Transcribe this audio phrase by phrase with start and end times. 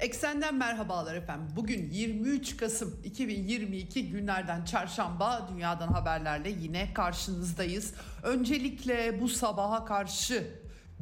[0.00, 1.46] Eksenden merhabalar efendim.
[1.56, 7.94] Bugün 23 Kasım 2022 günlerden çarşamba dünyadan haberlerle yine karşınızdayız.
[8.22, 10.46] Öncelikle bu sabaha karşı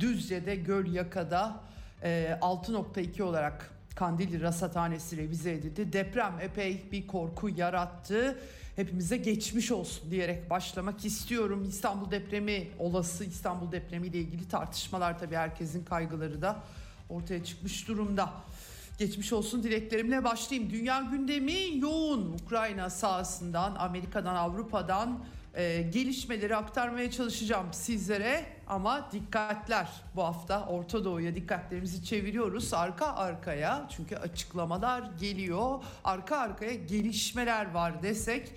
[0.00, 1.60] Düzce'de Gölyaka'da
[2.02, 5.92] e, 6.2 olarak Kandilli Rasathanesi revize edildi.
[5.92, 8.38] Deprem epey bir korku yarattı.
[8.76, 11.64] Hepimize geçmiş olsun diyerek başlamak istiyorum.
[11.68, 16.56] İstanbul depremi, olası İstanbul depremi ile ilgili tartışmalar tabii herkesin kaygıları da
[17.08, 18.32] ortaya çıkmış durumda.
[18.98, 20.70] Geçmiş olsun dileklerimle başlayayım.
[20.70, 22.38] Dünya gündemi yoğun.
[22.44, 28.46] Ukrayna sahasından, Amerika'dan, Avrupa'dan e, gelişmeleri aktarmaya çalışacağım sizlere.
[28.66, 33.88] Ama dikkatler bu hafta Orta Doğu'ya dikkatlerimizi çeviriyoruz arka arkaya.
[33.96, 35.84] Çünkü açıklamalar geliyor.
[36.04, 38.52] Arka arkaya gelişmeler var desek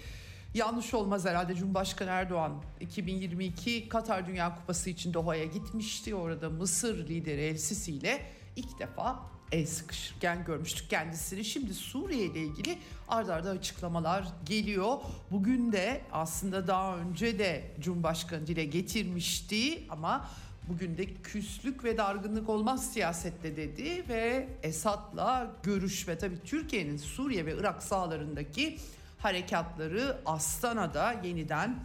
[0.53, 1.55] yanlış olmaz herhalde.
[1.55, 6.15] Cumhurbaşkanı Erdoğan 2022 Katar Dünya Kupası için Doha'ya gitmişti.
[6.15, 8.25] Orada Mısır lideri El Sisi ile
[8.55, 11.45] ilk defa el sıkışırken görmüştük kendisini.
[11.45, 14.97] Şimdi Suriye ile ilgili ardarda arda açıklamalar geliyor.
[15.31, 20.29] Bugün de aslında daha önce de Cumhurbaşkanı dile getirmişti ama
[20.69, 27.55] bugün de küslük ve dargınlık olmaz siyasette dedi ve Esad'la görüşme tabii Türkiye'nin Suriye ve
[27.57, 28.77] Irak sahalarındaki
[29.17, 31.79] harekatları Astana'da yeniden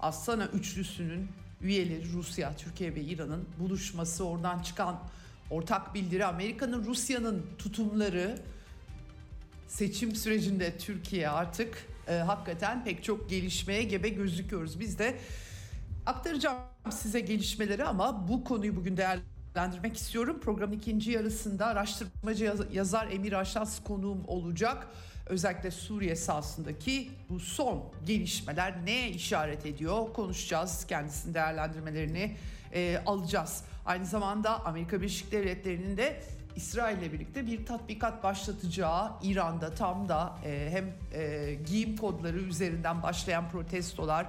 [0.00, 1.28] Astana üçlüsünün
[1.60, 4.98] üyeleri Rusya, Türkiye ve İran'ın buluşması oradan çıkan
[5.50, 8.38] ortak bildiri Amerika'nın Rusya'nın tutumları
[9.68, 14.80] seçim sürecinde Türkiye artık e, hakikaten pek çok gelişmeye gebe gözüküyoruz.
[14.80, 15.18] Biz de
[16.06, 16.58] aktaracağım
[16.90, 20.40] size gelişmeleri ama bu konuyu bugün değerlendirmek istiyorum.
[20.40, 24.88] Programın ikinci yarısında araştırmacı yazar Emir Aşas konuğum olacak.
[25.26, 30.86] Özellikle Suriye sahasındaki bu son gelişmeler neye işaret ediyor konuşacağız.
[30.86, 32.36] Kendisinin değerlendirmelerini
[32.74, 33.64] e, alacağız.
[33.86, 36.22] Aynı zamanda Amerika Birleşik Devletleri'nin de
[36.56, 40.84] İsrail ile birlikte bir tatbikat başlatacağı İran'da tam da e, hem
[41.20, 44.26] e, giyim kodları üzerinden başlayan protestolar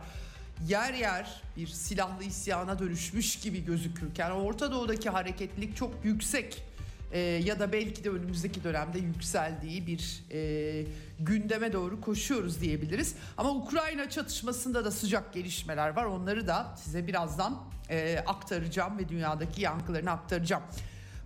[0.67, 6.63] yer yer bir silahlı isyana dönüşmüş gibi gözükürken Orta Doğu'daki hareketlilik çok yüksek
[7.11, 10.85] e, ya da belki de önümüzdeki dönemde yükseldiği bir e,
[11.19, 13.15] gündeme doğru koşuyoruz diyebiliriz.
[13.37, 16.05] Ama Ukrayna çatışmasında da sıcak gelişmeler var.
[16.05, 20.63] Onları da size birazdan e, aktaracağım ve dünyadaki yankılarını aktaracağım.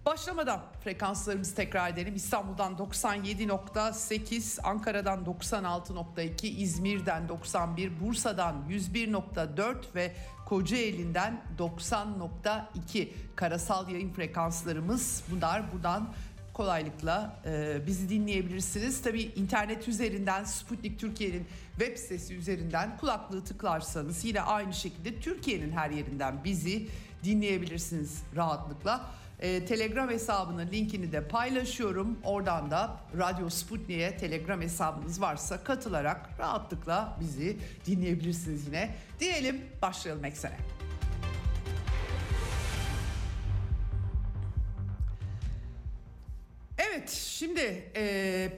[0.06, 2.16] Başlamadan frekanslarımızı tekrar edelim.
[2.16, 15.64] İstanbul'dan 97.8, Ankara'dan 96.2, İzmir'den 91, Bursa'dan 101.4 ve Kocaeli'nden 90.2 karasal yayın frekanslarımız bunlar.
[15.74, 16.14] Buradan
[16.62, 19.02] kolaylıkla e, bizi dinleyebilirsiniz.
[19.02, 21.48] Tabii internet üzerinden Sputnik Türkiye'nin
[21.80, 26.88] web sitesi üzerinden kulaklığı tıklarsanız yine aynı şekilde Türkiye'nin her yerinden bizi
[27.24, 29.06] dinleyebilirsiniz rahatlıkla.
[29.40, 32.20] E, Telegram hesabının linkini de paylaşıyorum.
[32.24, 38.96] Oradan da Radyo Sputnik'e Telegram hesabınız varsa katılarak rahatlıkla bizi dinleyebilirsiniz yine.
[39.20, 40.81] Diyelim başlayalım eksene.
[47.02, 48.50] Evet şimdi e,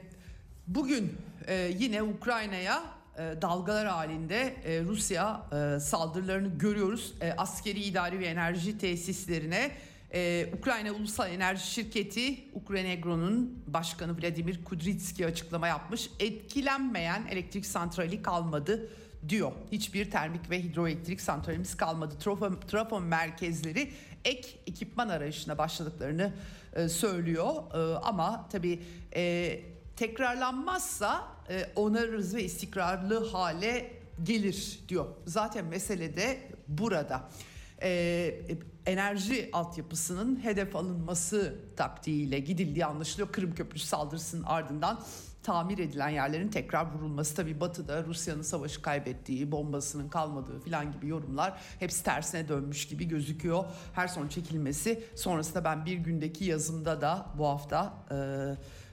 [0.67, 1.17] bugün
[1.47, 2.83] e, yine Ukrayna'ya
[3.17, 7.13] e, dalgalar halinde e, Rusya e, saldırılarını görüyoruz.
[7.21, 9.71] E, askeri idari ve enerji tesislerine
[10.15, 16.09] ee, Ukrayna Ulusal Enerji Şirketi Ukrenegro'nun başkanı Vladimir Kudrytski açıklama yapmış.
[16.19, 18.89] Etkilenmeyen elektrik santrali kalmadı
[19.29, 19.51] diyor.
[19.71, 22.15] Hiçbir termik ve hidroelektrik santralimiz kalmadı.
[22.67, 23.91] Trafo merkezleri
[24.25, 26.33] ek ekipman arayışına başladıklarını
[26.75, 27.53] e, söylüyor.
[27.73, 28.83] E, ama tabii
[29.15, 29.59] e,
[29.95, 31.33] tekrarlanmazsa
[31.75, 33.91] onarırız ve istikrarlı hale
[34.23, 35.05] gelir diyor.
[35.25, 37.29] Zaten mesele de burada
[37.81, 38.35] e,
[38.85, 43.31] enerji altyapısının hedef alınması taktiğiyle gidildiği anlaşılıyor.
[43.31, 45.03] Kırım Köprüsü saldırısının ardından
[45.43, 47.35] tamir edilen yerlerin tekrar vurulması.
[47.35, 53.65] Tabii batıda Rusya'nın savaşı kaybettiği, bombasının kalmadığı filan gibi yorumlar hepsi tersine dönmüş gibi gözüküyor.
[53.93, 57.93] Her son çekilmesi sonrasında ben bir gündeki yazımda da bu hafta...
[58.11, 58.15] E,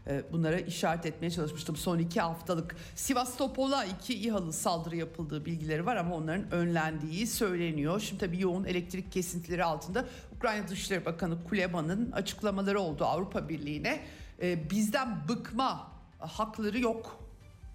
[0.07, 1.77] e, bunlara işaret etmeye çalışmıştım.
[1.77, 8.01] Son iki haftalık Sivastopol'a iki İHA'lı saldırı yapıldığı bilgileri var ama onların önlendiği söyleniyor.
[8.01, 10.05] Şimdi tabii yoğun elektrik kesintileri altında
[10.37, 14.01] Ukrayna Dışişleri Bakanı Kuleba'nın açıklamaları oldu Avrupa Birliği'ne.
[14.43, 17.17] E, bizden bıkma hakları yok.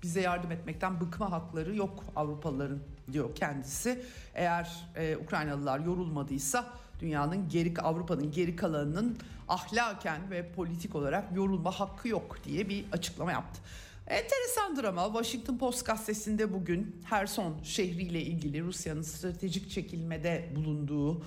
[0.04, 2.80] Bize yardım etmekten bıkma hakları yok Avrupalıların
[3.12, 4.06] diyor kendisi.
[4.36, 6.66] Eğer e, Ukraynalılar yorulmadıysa
[7.00, 13.32] dünyanın geri Avrupa'nın geri kalanının ahlaken ve politik olarak yorulma hakkı yok diye bir açıklama
[13.32, 13.62] yaptı.
[14.08, 21.22] Enteresandır ama Washington Post gazetesinde bugün Herson şehriyle ilgili Rusya'nın stratejik çekilmede bulunduğu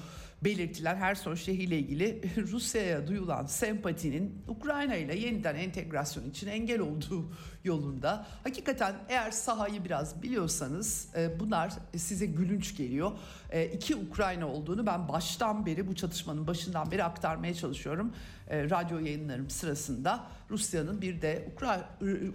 [0.45, 7.33] belirtiler Herson şehriyle ilgili Rusya'ya duyulan sempatinin Ukrayna ile yeniden entegrasyon için engel olduğu
[7.65, 8.27] yolunda.
[8.45, 13.13] Hakikaten eğer sahayı biraz biliyorsanız e, bunlar size gülünç geliyor.
[13.51, 18.13] E, iki Ukrayna olduğunu ben baştan beri bu çatışmanın başından beri aktarmaya çalışıyorum.
[18.49, 21.49] E, radyo yayınlarım sırasında Rusya'nın bir de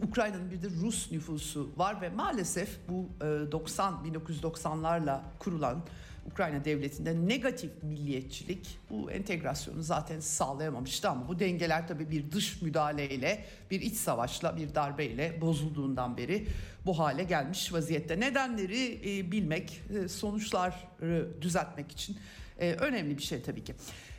[0.04, 3.10] Ukrayna'nın bir de Rus nüfusu var ve maalesef bu
[3.52, 5.84] 90 1990'larla kurulan
[6.32, 13.46] Ukrayna devletinde negatif milliyetçilik bu entegrasyonu zaten sağlayamamıştı ama bu dengeler tabii bir dış müdahaleyle,
[13.72, 16.48] bir iç savaşla, bir darbeyle bozulduğundan beri
[16.86, 18.20] bu hale gelmiş vaziyette.
[18.20, 22.18] Nedenleri e, bilmek, e, sonuçları düzeltmek için
[22.60, 23.74] e, önemli bir şey tabii ki.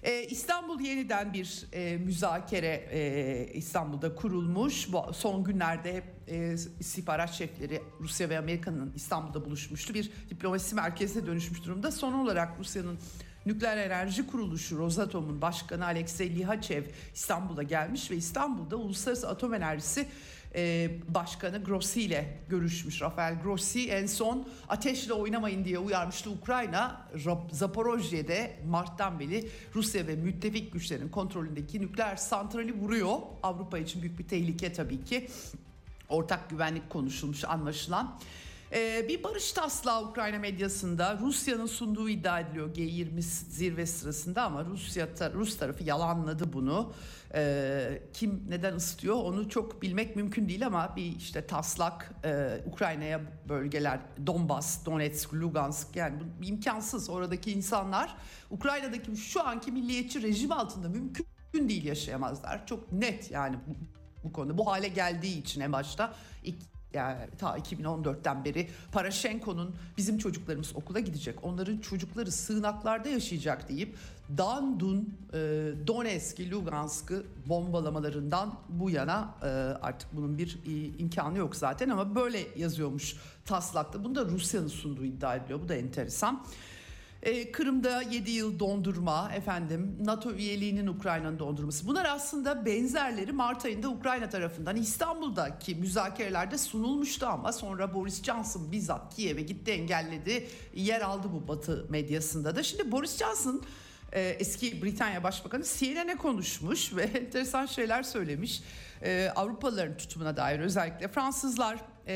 [0.04, 4.92] Ee, İstanbul yeniden bir e, müzakere e, İstanbul'da kurulmuş.
[4.92, 9.94] Bu son günlerde hep e, istihbarat şefleri Rusya ve Amerika'nın İstanbul'da buluşmuştu.
[9.94, 11.92] Bir diplomasi merkezine dönüşmüş durumda.
[11.92, 12.98] Son olarak Rusya'nın
[13.46, 16.84] Nükleer Enerji Kuruluşu Rosatom'un başkanı Alexey Lihachev
[17.14, 20.06] İstanbul'a gelmiş ve İstanbul'da Uluslararası Atom Enerjisi
[20.54, 23.02] e, Başkanı Grossi ile görüşmüş.
[23.02, 27.08] Rafael Grossi en son ateşle oynamayın diye uyarmıştı Ukrayna.
[27.50, 33.18] Zaporojye'de Mart'tan beri Rusya ve müttefik güçlerin kontrolündeki nükleer santrali vuruyor.
[33.42, 35.28] Avrupa için büyük bir tehlike tabii ki.
[36.08, 38.18] Ortak güvenlik konuşulmuş anlaşılan.
[38.74, 45.08] Ee, bir barış taslağı Ukrayna medyasında Rusya'nın sunduğu iddia ediliyor G20 zirve sırasında ama Rusya
[45.34, 46.92] Rus tarafı yalanladı bunu.
[47.34, 53.20] Ee, kim neden ısıtıyor onu çok bilmek mümkün değil ama bir işte taslak e, Ukrayna'ya
[53.48, 58.16] bölgeler Donbas, Donetsk, Lugansk yani bu imkansız oradaki insanlar
[58.50, 62.66] Ukrayna'daki şu anki milliyetçi rejim altında mümkün değil yaşayamazlar.
[62.66, 63.74] Çok net yani bu,
[64.28, 66.14] bu konuda bu hale geldiği için en başta
[66.94, 73.96] yani ta 2014'ten beri Paraşenko'nun bizim çocuklarımız okula gidecek, onların çocukları sığınaklarda yaşayacak deyip
[74.38, 75.38] Dandun, e,
[75.86, 79.46] Donetsk'i, Lugansk'ı bombalamalarından bu yana e,
[79.82, 84.04] artık bunun bir e, imkanı yok zaten ama böyle yazıyormuş taslakta.
[84.04, 85.60] Bunu da Rusya'nın sunduğu iddia ediliyor.
[85.62, 86.44] Bu da enteresan.
[87.24, 91.86] Ee, Kırım'da 7 yıl dondurma, efendim NATO üyeliğinin Ukrayna'nın dondurması.
[91.86, 99.16] Bunlar aslında benzerleri Mart ayında Ukrayna tarafından İstanbul'daki müzakerelerde sunulmuştu ama sonra Boris Johnson bizzat
[99.16, 100.48] Kiev'e gitti engelledi.
[100.74, 102.62] Yer aldı bu Batı medyasında da.
[102.62, 103.62] Şimdi Boris Johnson
[104.12, 108.62] e, eski Britanya Başbakanı CNN'e konuşmuş ve enteresan şeyler söylemiş.
[109.02, 112.14] E, Avrupalıların tutumuna dair özellikle Fransızlar e,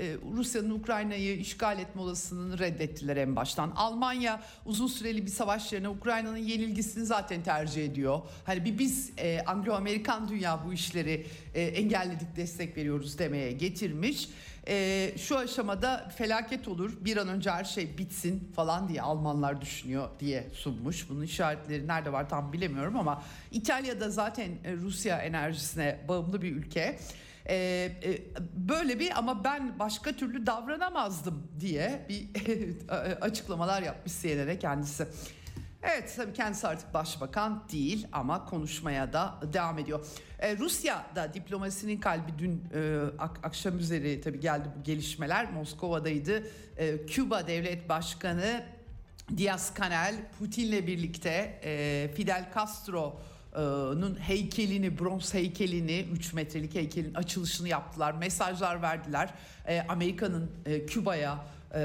[0.00, 3.72] e, Rusya'nın Ukrayna'yı işgal etme olasılığını reddettiler en baştan.
[3.76, 8.20] Almanya uzun süreli bir savaş yerine Ukrayna'nın yenilgisini zaten tercih ediyor.
[8.44, 14.28] Hani bir biz e, Anglo-Amerikan dünya bu işleri e, engelledik destek veriyoruz demeye getirmiş.
[14.68, 20.08] E, şu aşamada felaket olur bir an önce her şey bitsin falan diye Almanlar düşünüyor
[20.20, 21.10] diye sunmuş.
[21.10, 26.98] Bunun işaretleri nerede var tam bilemiyorum ama İtalya'da zaten e, Rusya enerjisine bağımlı bir ülke.
[27.48, 27.54] Ee,
[28.04, 28.18] e,
[28.56, 32.28] böyle bir ama ben başka türlü davranamazdım diye bir
[33.20, 35.06] açıklamalar yapmış CNN'e kendisi.
[35.82, 40.06] Evet tabii kendisi artık başbakan değil ama konuşmaya da devam ediyor.
[40.38, 45.52] Ee, Rusya'da diplomasinin kalbi dün e, ak- akşam üzeri tabii geldi bu gelişmeler.
[45.52, 46.42] Moskova'daydı.
[46.76, 48.62] E, Küba Devlet Başkanı
[49.36, 53.20] Diaz-Canel Putin'le birlikte e, Fidel Castro
[53.96, 58.12] nun heykelini, bronz heykelini, 3 metrelik heykelin açılışını yaptılar.
[58.12, 59.30] Mesajlar verdiler.
[59.88, 60.50] Amerika'nın
[60.86, 61.38] Küba'ya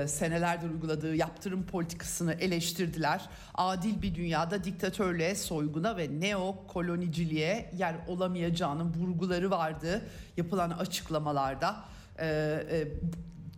[0.08, 3.30] senelerdir uyguladığı yaptırım politikasını eleştirdiler.
[3.56, 10.02] Adil bir dünyada diktatörlüğe, soyguna ve neo koloniciliğe yer olamayacağının vurguları vardı
[10.38, 11.86] yapılan açıklamalarda.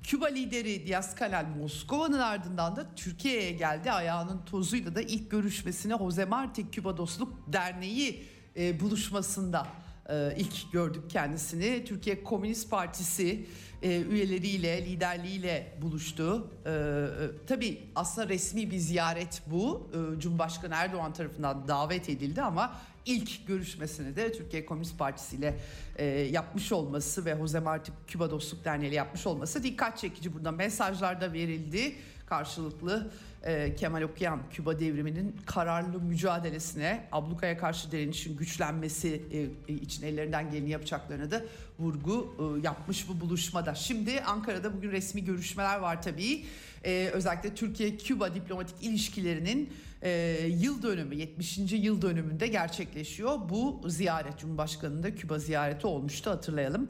[0.04, 3.92] Küba lideri Diaz-Canel Moskova'nın ardından da Türkiye'ye geldi.
[3.92, 8.24] Ayağının tozuyla da ilk görüşmesine Jose Marti Küba Dostluk Derneği
[8.58, 9.68] e, buluşmasında
[10.10, 11.86] e, ilk gördük kendisini.
[11.86, 13.46] Türkiye Komünist Partisi
[13.82, 16.52] e, üyeleriyle, liderliğiyle buluştu.
[16.66, 19.92] E, e, tabii aslında resmi bir ziyaret bu.
[19.94, 25.58] E, Cumhurbaşkanı Erdoğan tarafından davet edildi ama ilk görüşmesini de Türkiye Komünist Partisi ile
[25.96, 30.34] e, yapmış olması ve Jose Marti Küba Dostluk Derneği ile yapmış olması dikkat çekici.
[30.34, 31.96] Burada mesajlar da verildi.
[32.26, 33.12] karşılıklı
[33.44, 39.22] e, Kemal Okuyan Küba devriminin kararlı mücadelesine ablukaya karşı direnişin güçlenmesi
[39.68, 41.42] e, için ellerinden geleni yapacaklarına da
[41.80, 43.76] vurgu e, yapmış bu buluşmada.
[43.76, 46.46] Şimdi Ankara'da bugün resmi görüşmeler var tabii.
[46.86, 50.12] E, özellikle Türkiye-Küba diplomatik ilişkilerinin e,
[50.48, 51.58] yıl dönümü 70.
[51.72, 53.50] yıl dönümünde gerçekleşiyor.
[53.50, 56.90] Bu ziyaret Cumhurbaşkanı'nın da Küba ziyareti olmuştu hatırlayalım.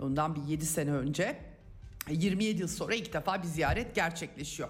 [0.00, 1.36] Ondan bir 7 sene önce
[2.10, 4.68] 27 yıl sonra ilk defa bir ziyaret gerçekleşiyor.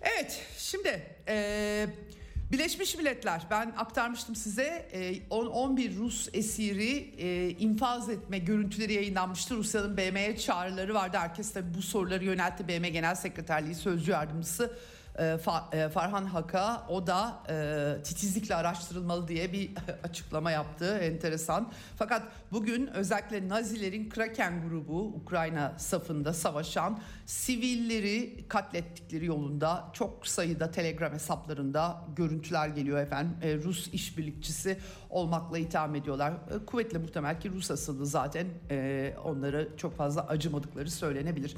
[0.00, 1.86] Evet şimdi e,
[2.52, 9.56] Birleşmiş Milletler ben aktarmıştım size e, 11 Rus esiri e, infaz etme görüntüleri yayınlanmıştı.
[9.56, 11.16] Rusya'nın BM'ye çağrıları vardı.
[11.20, 12.68] Herkes tabi bu soruları yöneltti.
[12.68, 14.93] BM Genel Sekreterliği Sözcü Yardımcısı e, e,
[15.92, 19.70] Farhan Haka o da e, titizlikle araştırılmalı diye bir
[20.04, 21.72] açıklama yaptı enteresan.
[21.96, 31.12] Fakat bugün özellikle Nazilerin Kraken grubu Ukrayna safında savaşan sivilleri katlettikleri yolunda çok sayıda Telegram
[31.12, 33.36] hesaplarında görüntüler geliyor efendim.
[33.64, 34.78] Rus işbirlikçisi
[35.10, 36.34] olmakla itham ediyorlar.
[36.66, 38.46] Kuvvetle muhtemel ki Rus asıllı zaten
[39.24, 41.56] onlara çok fazla acımadıkları söylenebilir.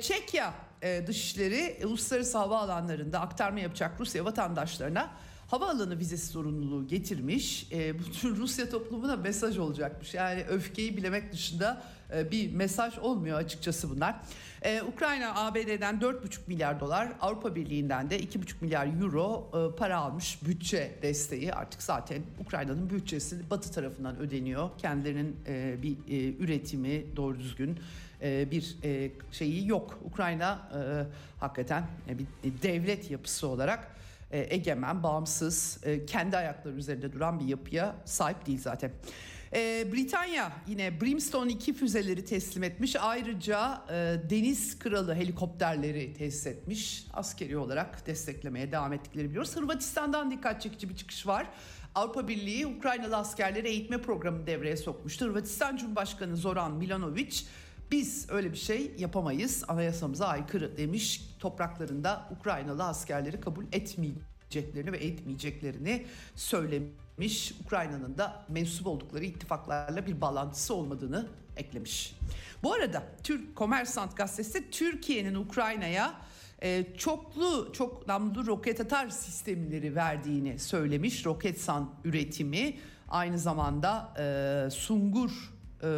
[0.00, 5.10] Çekya e, Dışişleri uluslararası hava alanlarında aktarma yapacak Rusya vatandaşlarına
[5.48, 7.66] havaalanı vizesi zorunluluğu getirmiş.
[7.72, 10.14] E, bu tür Rusya toplumuna mesaj olacakmış.
[10.14, 11.82] Yani öfkeyi bilemek dışında
[12.16, 14.16] e, bir mesaj olmuyor açıkçası bunlar.
[14.64, 20.38] Ee, Ukrayna ABD'den 4,5 milyar dolar, Avrupa Birliği'nden de 2,5 milyar euro e, para almış
[20.46, 21.54] bütçe desteği.
[21.54, 24.70] Artık zaten Ukrayna'nın bütçesi Batı tarafından ödeniyor.
[24.78, 27.76] Kendilerinin e, bir e, üretimi doğru düzgün e,
[28.22, 29.98] bir e, şeyi yok.
[30.04, 30.80] Ukrayna e,
[31.40, 31.86] hakikaten
[32.44, 33.96] bir devlet yapısı olarak
[34.30, 38.90] egemen, bağımsız, kendi ayakları üzerinde duran bir yapıya sahip değil zaten.
[39.92, 42.96] Britanya yine Brimstone 2 füzeleri teslim etmiş.
[43.00, 43.82] Ayrıca
[44.30, 47.06] Deniz Kralı helikopterleri tesis etmiş.
[47.12, 49.56] Askeri olarak desteklemeye devam ettikleri biliyoruz.
[49.56, 51.46] Hırvatistan'dan dikkat çekici bir çıkış var.
[51.94, 55.24] Avrupa Birliği Ukraynalı askerleri eğitme programı devreye sokmuştu.
[55.24, 57.40] Hırvatistan Cumhurbaşkanı Zoran Milanovic
[57.92, 66.06] biz öyle bir şey yapamayız anayasamıza aykırı demiş topraklarında Ukraynalı askerleri kabul etmeyeceklerini ve etmeyeceklerini
[66.34, 67.52] söylemiş.
[67.64, 72.16] Ukrayna'nın da mensup oldukları ittifaklarla bir bağlantısı olmadığını eklemiş.
[72.62, 76.14] Bu arada Türk Komersant gazetesi Türkiye'nin Ukrayna'ya
[76.62, 81.26] e, çoklu çok namlu roket atar sistemleri verdiğini söylemiş.
[81.26, 82.76] Roketsan üretimi
[83.08, 85.88] aynı zamanda e, Sungur e,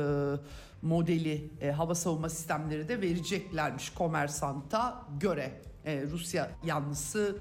[0.85, 5.61] modeli e, hava savunma sistemleri de vereceklermiş Komersant'a göre.
[5.85, 7.37] E, Rusya yanlısı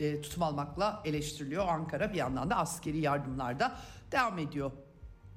[0.00, 1.68] e, tutum almakla eleştiriliyor.
[1.68, 3.72] Ankara bir yandan da askeri yardımlarda
[4.12, 4.70] devam ediyor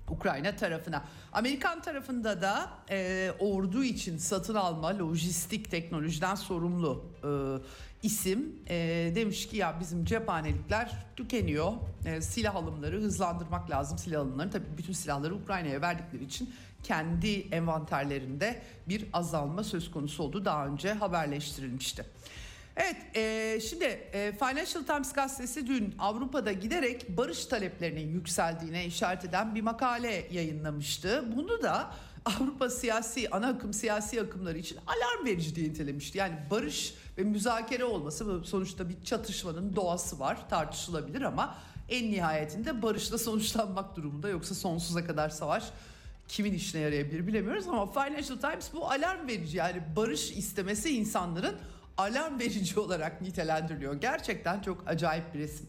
[0.10, 1.04] Ukrayna tarafına.
[1.34, 7.30] Amerikan tarafında da e, ordu için satın alma, lojistik teknolojiden sorumlu e,
[8.04, 8.76] isim e,
[9.16, 11.72] demiş ki ya bizim cephanelikler tükeniyor.
[12.06, 14.52] E, silah alımları hızlandırmak lazım silah alımlarını.
[14.52, 16.54] Tabii bütün silahları Ukrayna'ya verdikleri için
[16.88, 22.06] kendi envanterlerinde bir azalma söz konusu olduğu daha önce haberleştirilmişti.
[22.76, 29.56] Evet e, şimdi e, Financial Times gazetesi dün Avrupa'da giderek barış taleplerinin yükseldiğine işaret eden
[29.56, 31.24] bir makale yayınlamıştı.
[31.36, 31.92] Bunu da
[32.26, 36.18] Avrupa siyasi ana akım siyasi akımları için alarm verici diye nitelemişti.
[36.18, 41.58] Yani barış ve müzakere olması sonuçta bir çatışmanın doğası var tartışılabilir ama
[41.90, 45.64] en nihayetinde barışla sonuçlanmak durumunda yoksa sonsuza kadar savaş
[46.28, 51.56] kimin işine yarayabilir bilemiyoruz ama Financial Times bu alarm verici yani barış istemesi insanların
[51.98, 53.94] alarm verici olarak nitelendiriliyor.
[53.94, 55.68] Gerçekten çok acayip bir resim.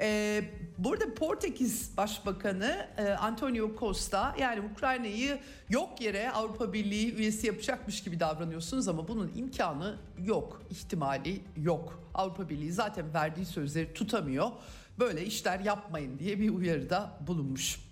[0.00, 0.44] Ee,
[0.78, 8.20] burada Portekiz Başbakanı e, Antonio Costa yani Ukrayna'yı yok yere Avrupa Birliği üyesi yapacakmış gibi
[8.20, 12.02] davranıyorsunuz ama bunun imkanı yok, ihtimali yok.
[12.14, 14.50] Avrupa Birliği zaten verdiği sözleri tutamıyor.
[14.98, 17.91] Böyle işler yapmayın diye bir uyarıda bulunmuş.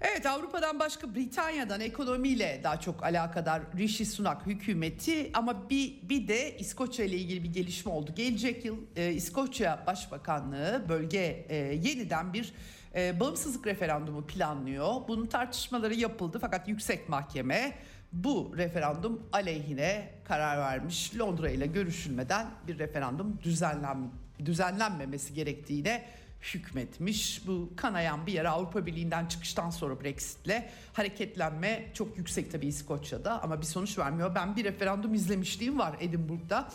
[0.00, 6.58] Evet Avrupa'dan başka Britanya'dan ekonomiyle daha çok alakadar Rishi Sunak hükümeti ama bir bir de
[6.58, 8.12] İskoçya ile ilgili bir gelişme oldu.
[8.16, 12.52] Gelecek yıl e, İskoçya Başbakanlığı bölge e, yeniden bir
[12.94, 14.94] e, bağımsızlık referandumu planlıyor.
[15.08, 17.72] Bunun tartışmaları yapıldı fakat yüksek mahkeme
[18.12, 21.18] bu referandum aleyhine karar vermiş.
[21.18, 24.10] Londra ile görüşülmeden bir referandum düzenlen
[24.44, 26.04] düzenlenmemesi gerektiğine
[26.42, 27.46] hükmetmiş.
[27.46, 33.60] Bu kanayan bir yere Avrupa Birliği'nden çıkıştan sonra Brexit'le hareketlenme çok yüksek tabii İskoçya'da ama
[33.60, 34.34] bir sonuç vermiyor.
[34.34, 36.68] Ben bir referandum izlemişliğim var Edinburgh'da.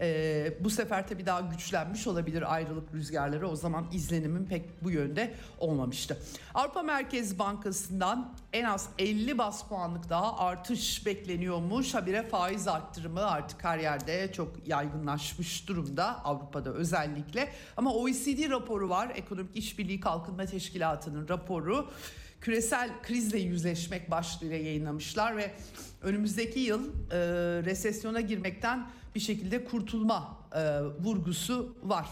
[0.00, 3.48] Ee, bu sefer tabii daha güçlenmiş olabilir ayrılık rüzgarları.
[3.48, 6.18] O zaman izlenimim pek bu yönde olmamıştı.
[6.54, 11.94] Avrupa Merkez Bankası'ndan en az 50 bas puanlık daha artış bekleniyormuş.
[11.94, 17.52] Habire faiz arttırımı artık her yerde çok yaygınlaşmış durumda Avrupa'da özellikle.
[17.76, 19.12] Ama OECD raporu var.
[19.14, 21.90] Ekonomik İşbirliği Kalkınma Teşkilatı'nın raporu
[22.40, 25.50] küresel krizle yüzleşmek başlığıyla yayınlamışlar ve
[26.02, 27.18] önümüzdeki yıl e,
[27.64, 32.06] resesyona girmekten bir şekilde kurtulma e, vurgusu var.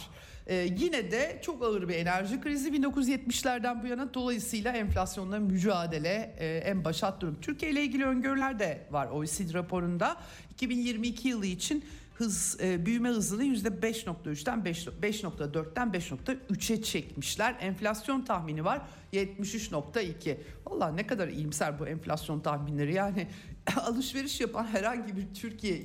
[0.47, 6.47] E, yine de çok ağır bir enerji krizi 1970'lerden bu yana dolayısıyla enflasyonla mücadele e,
[6.47, 7.39] en başat durum.
[7.41, 10.17] Türkiye ile ilgili öngörüler de var OECD raporunda.
[10.51, 11.85] 2022 yılı için
[12.15, 17.57] hız e, büyüme hızını %5.3'ten 5.4'ten 5.3'e çekmişler.
[17.61, 18.83] Enflasyon tahmini var
[19.13, 20.37] 73.2.
[20.75, 22.95] Valla ne kadar iyimser bu enflasyon tahminleri.
[22.95, 23.29] Yani
[23.77, 25.83] alışveriş yapan herhangi bir Türkiye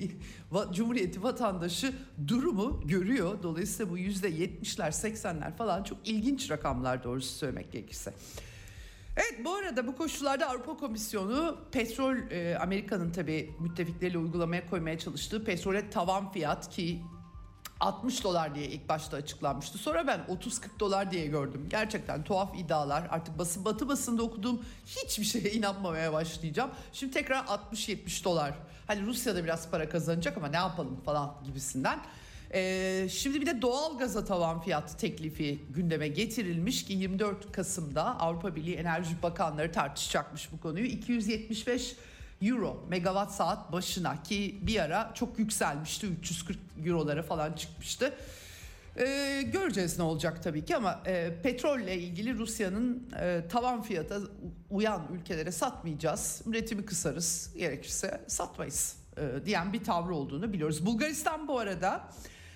[0.73, 1.93] Cumhuriyeti vatandaşı
[2.27, 3.43] durumu görüyor.
[3.43, 8.13] Dolayısıyla bu %70'ler 80'ler falan çok ilginç rakamlar doğrusu söylemek gerekirse.
[9.15, 15.45] Evet bu arada bu koşullarda Avrupa Komisyonu petrol e, Amerika'nın tabi müttefikleriyle uygulamaya koymaya çalıştığı
[15.45, 16.99] petrole tavan fiyat ki
[17.79, 19.77] 60 dolar diye ilk başta açıklanmıştı.
[19.77, 21.67] Sonra ben 30-40 dolar diye gördüm.
[21.69, 23.07] Gerçekten tuhaf iddialar.
[23.09, 26.71] Artık basın batı basında okuduğum hiçbir şeye inanmamaya başlayacağım.
[26.93, 28.53] Şimdi tekrar 60-70 dolar.
[28.87, 31.99] Hani Rusya'da biraz para kazanacak ama ne yapalım falan gibisinden.
[32.53, 38.55] Ee, şimdi bir de doğal gaza tavan fiyatı teklifi gündeme getirilmiş ki 24 Kasım'da Avrupa
[38.55, 40.85] Birliği Enerji Bakanları tartışacakmış bu konuyu.
[40.85, 41.95] 275
[42.41, 48.13] euro megawatt saat başına ki bir ara çok yükselmişti 340 eurolara falan çıkmıştı.
[48.97, 54.19] Ee, göreceğiz ne olacak tabii ki ama e, petrolle ilgili Rusya'nın e, tavan fiyata
[54.69, 56.41] uyan ülkelere satmayacağız.
[56.45, 60.85] Üretimi kısarız gerekirse satmayız e, diyen bir tavrı olduğunu biliyoruz.
[60.85, 62.09] Bulgaristan bu arada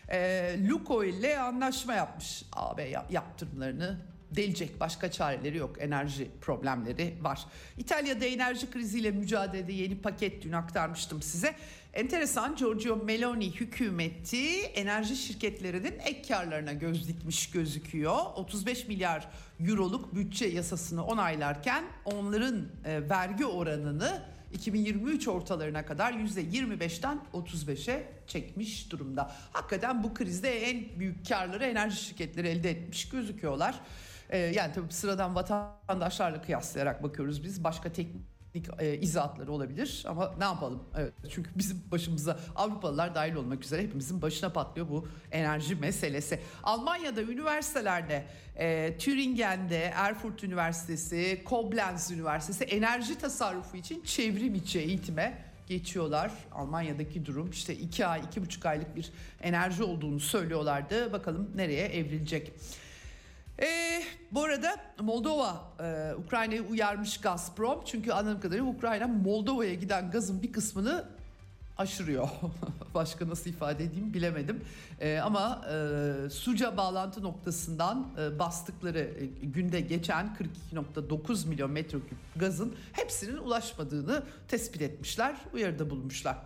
[0.09, 2.43] e, Luko ile anlaşma yapmış.
[2.53, 5.75] AB yaptırımlarını delecek başka çareleri yok.
[5.79, 7.45] Enerji problemleri var.
[7.77, 11.55] İtalya'da enerji kriziyle mücadelede yeni paket dün aktarmıştım size.
[11.93, 18.15] Enteresan Giorgio Meloni hükümeti enerji şirketlerinin ek karlarına göz dikmiş gözüküyor.
[18.35, 19.29] 35 milyar
[19.67, 24.21] euroluk bütçe yasasını onaylarken onların e, vergi oranını
[24.53, 29.31] 2023 ortalarına kadar %25'ten 35'e çekmiş durumda.
[29.51, 33.79] Hakikaten bu krizde en büyük karları enerji şirketleri elde etmiş gözüküyorlar.
[34.33, 37.63] Ee, yani tabii sıradan vatandaşlarla kıyaslayarak bakıyoruz biz.
[37.63, 38.23] Başka teknik
[38.79, 40.83] e, izahatları olabilir ama ne yapalım?
[40.97, 46.39] Evet, çünkü bizim başımıza Avrupalılar dahil olmak üzere hepimizin başına patlıyor bu enerji meselesi.
[46.63, 56.31] Almanya'da üniversitelerde e, Türingen'de Erfurt Üniversitesi, Koblenz Üniversitesi enerji tasarrufu için çevrim içi eğitime geçiyorlar.
[56.51, 61.13] Almanya'daki durum işte iki ay, iki buçuk aylık bir enerji olduğunu söylüyorlardı.
[61.13, 62.53] Bakalım nereye evrilecek.
[63.61, 67.81] E, bu arada Moldova e, Ukrayna'yı uyarmış Gazprom.
[67.85, 71.05] Çünkü anladığım kadarıyla Ukrayna Moldova'ya giden gazın bir kısmını
[71.77, 72.29] aşırıyor.
[72.93, 74.61] Başka nasıl ifade edeyim bilemedim.
[74.99, 80.37] E, ama e, Suca bağlantı noktasından e, bastıkları e, günde geçen
[80.73, 85.35] 42.9 milyon metreküp gazın hepsinin ulaşmadığını tespit etmişler.
[85.53, 86.37] Uyarıda bulunmuşlar.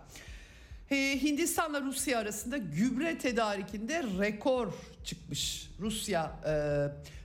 [0.90, 4.72] Ee, Hindistan'la Rusya arasında gübre tedarikinde rekor
[5.04, 5.70] çıkmış.
[5.80, 6.52] Rusya e,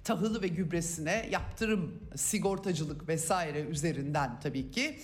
[0.03, 4.99] tahılı ve gübresine yaptırım, sigortacılık vesaire üzerinden tabii ki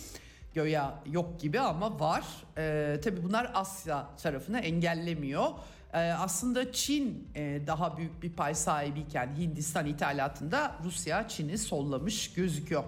[0.54, 2.24] göya yok gibi ama var.
[2.58, 5.48] E, tabii bunlar Asya tarafını engellemiyor.
[5.94, 12.84] E, aslında Çin e, daha büyük bir pay sahibiyken Hindistan ithalatında Rusya Çin'i sollamış gözüküyor.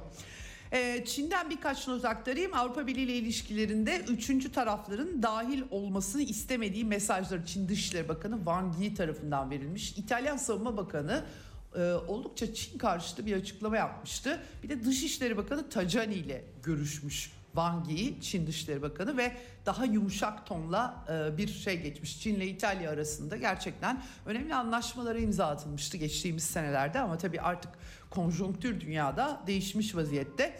[0.73, 2.53] Ee, Çin'den birkaç not aktarayım.
[2.53, 8.93] Avrupa Birliği ile ilişkilerinde üçüncü tarafların dahil olmasını istemediği mesajları Çin Dışişleri Bakanı Wang Yi
[8.93, 9.91] tarafından verilmiş.
[9.91, 11.23] İtalyan Savunma Bakanı
[11.75, 14.39] e, oldukça Çin karşıtı bir açıklama yapmıştı.
[14.63, 19.31] Bir de Dışişleri Bakanı Tajani ile görüşmüş Wang Yi, Çin Dışişleri Bakanı ve
[19.65, 22.21] daha yumuşak tonla e, bir şey geçmiş.
[22.21, 27.71] Çin ile İtalya arasında gerçekten önemli anlaşmalara imza atılmıştı geçtiğimiz senelerde ama tabii artık
[28.11, 30.53] konjonktür dünyada değişmiş vaziyette.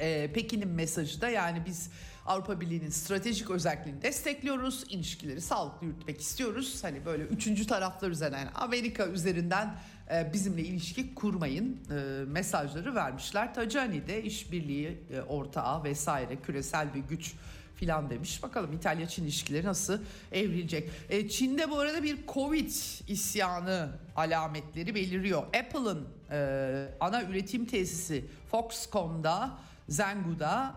[0.00, 1.90] Ee, Pekin'in mesajı da yani biz
[2.26, 4.84] Avrupa Birliği'nin stratejik özelliğini destekliyoruz.
[4.90, 6.84] ilişkileri sağlıklı yürütmek istiyoruz.
[6.84, 9.74] Hani böyle üçüncü taraflar üzerinden yani Amerika üzerinden
[10.14, 13.54] e, bizimle ilişki kurmayın e, mesajları vermişler.
[13.54, 17.34] Tajani de işbirliği e, ortağı vesaire küresel bir güç
[17.76, 18.42] filan demiş.
[18.42, 19.98] Bakalım İtalya-Çin ilişkileri nasıl
[20.32, 20.90] evrilecek.
[21.10, 22.70] E, Çin'de bu arada bir Covid
[23.08, 25.42] isyanı alametleri beliriyor.
[25.42, 29.50] Apple'ın e, ana üretim tesisi Foxconn'da,
[29.88, 30.74] Zhengzhou'da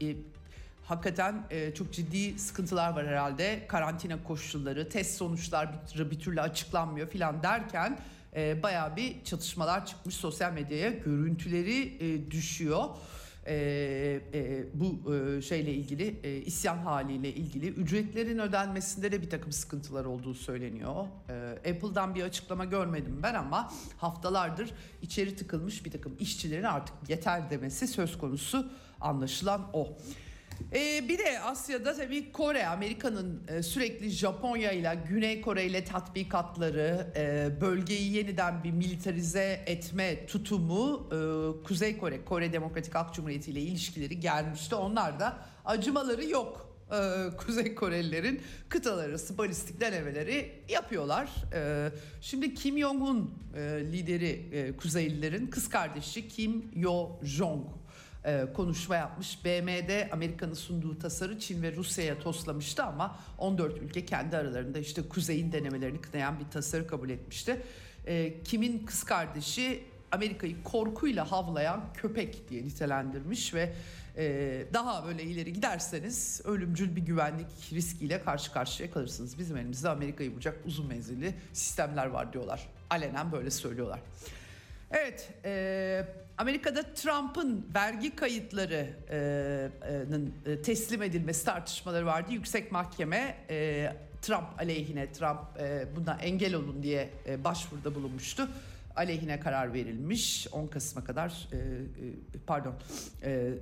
[0.00, 0.16] e, e,
[0.84, 3.64] hakikaten e, çok ciddi sıkıntılar var herhalde.
[3.68, 5.68] Karantina koşulları, test sonuçlar
[5.98, 7.98] bir, bir türlü açıklanmıyor filan derken
[8.36, 12.84] e, bayağı bir çatışmalar çıkmış sosyal medyaya görüntüleri e, düşüyor.
[13.46, 19.52] E, e, bu e, şeyle ilgili e, isyan haliyle ilgili ücretlerin ödenmesinde de bir takım
[19.52, 21.06] sıkıntılar olduğu söyleniyor.
[21.64, 24.70] E, Apple'dan bir açıklama görmedim ben ama haftalardır
[25.02, 29.96] içeri tıkılmış bir takım işçilerin artık yeter demesi söz konusu anlaşılan o.
[30.72, 37.12] Ee, bir de Asya'da tabii Kore, Amerika'nın e, sürekli Japonya ile Güney Kore ile tatbikatları,
[37.16, 41.18] e, bölgeyi yeniden bir militarize etme tutumu e,
[41.66, 44.74] Kuzey Kore, Kore Demokratik Halk Cumhuriyeti ile ilişkileri gelmişti.
[44.74, 46.66] Onlar da acımaları yok.
[47.38, 51.30] Kuzey Korelilerin kıtalar arası balistik denemeleri yapıyorlar.
[52.20, 53.34] Şimdi Kim Jong-un
[53.92, 57.62] lideri Kuzeylilerin kız kardeşi Kim Yo-jong
[58.26, 59.44] e, konuşma yapmış.
[59.44, 65.52] BM'de Amerika'nın sunduğu tasarı Çin ve Rusya'ya toslamıştı ama 14 ülke kendi aralarında işte kuzeyin
[65.52, 67.62] denemelerini kınayan bir tasarı kabul etmişti.
[68.06, 73.72] E, Kim'in kız kardeşi Amerika'yı korkuyla havlayan köpek diye nitelendirmiş ve
[74.16, 79.38] e, daha böyle ileri giderseniz ölümcül bir güvenlik riskiyle karşı karşıya kalırsınız.
[79.38, 82.68] Bizim elimizde Amerika'yı vuracak uzun menzilli sistemler var diyorlar.
[82.90, 84.00] Alenen böyle söylüyorlar.
[84.90, 86.06] Evet, e,
[86.38, 92.32] Amerika'da Trump'ın vergi kayıtlarının e, teslim edilmesi tartışmaları vardı.
[92.32, 98.48] Yüksek Mahkeme e, Trump aleyhine, Trump e, buna engel olun diye e, başvuruda bulunmuştu.
[98.96, 101.60] Aleyhine karar verilmiş 10 Kasım'a kadar, e, e,
[102.46, 102.74] pardon,
[103.22, 103.52] e,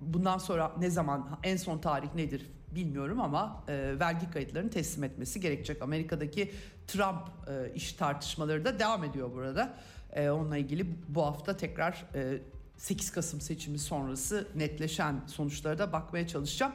[0.00, 5.40] bundan sonra ne zaman, en son tarih nedir bilmiyorum ama e, vergi kayıtlarını teslim etmesi
[5.40, 5.82] gerekecek.
[5.82, 6.52] Amerika'daki
[6.86, 9.74] Trump e, iş tartışmaları da devam ediyor burada.
[10.14, 12.38] E, onunla ilgili bu hafta tekrar e,
[12.76, 16.72] 8 Kasım seçimi sonrası netleşen sonuçlara da bakmaya çalışacağım.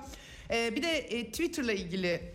[0.52, 2.34] E, bir de e, Twitter'la ilgili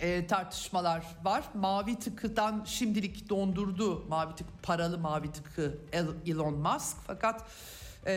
[0.00, 1.44] e, tartışmalar var.
[1.54, 5.78] Mavi tıkıdan şimdilik dondurdu mavi tık paralı mavi tıkı
[6.26, 7.44] Elon Musk fakat
[8.06, 8.12] e,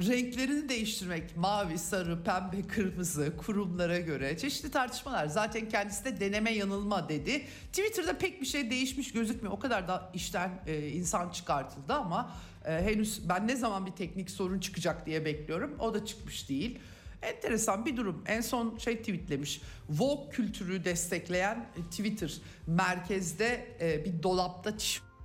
[0.00, 5.26] renklerini değiştirmek mavi, sarı, pembe, kırmızı kurumlara göre çeşitli tartışmalar.
[5.26, 7.44] Zaten kendisi de deneme yanılma dedi.
[7.72, 9.54] Twitter'da pek bir şey değişmiş gözükmüyor.
[9.54, 12.32] O kadar da işten e, insan çıkartıldı ama
[12.64, 15.76] e, henüz ben ne zaman bir teknik sorun çıkacak diye bekliyorum.
[15.78, 16.78] O da çıkmış değil.
[17.22, 18.24] Enteresan bir durum.
[18.26, 19.60] En son şey tweetlemiş.
[19.88, 22.32] Vogue kültürü destekleyen Twitter
[22.66, 24.78] merkezde e, bir dolapta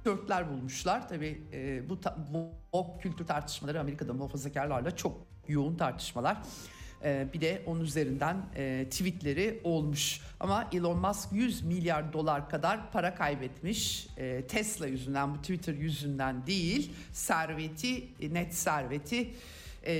[0.03, 1.09] tişörtler bulmuşlar.
[1.09, 2.17] Tabii e, bu, ta,
[3.01, 6.37] kültür tartışmaları Amerika'da muhafazakarlarla çok yoğun tartışmalar.
[7.03, 10.21] E, bir de onun üzerinden e, tweetleri olmuş.
[10.39, 14.07] Ama Elon Musk 100 milyar dolar kadar para kaybetmiş.
[14.17, 16.91] E, Tesla yüzünden, bu Twitter yüzünden değil.
[17.13, 19.33] Serveti, net serveti
[19.83, 19.93] e,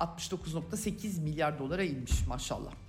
[0.00, 2.83] 169.8 milyar dolara inmiş maşallah.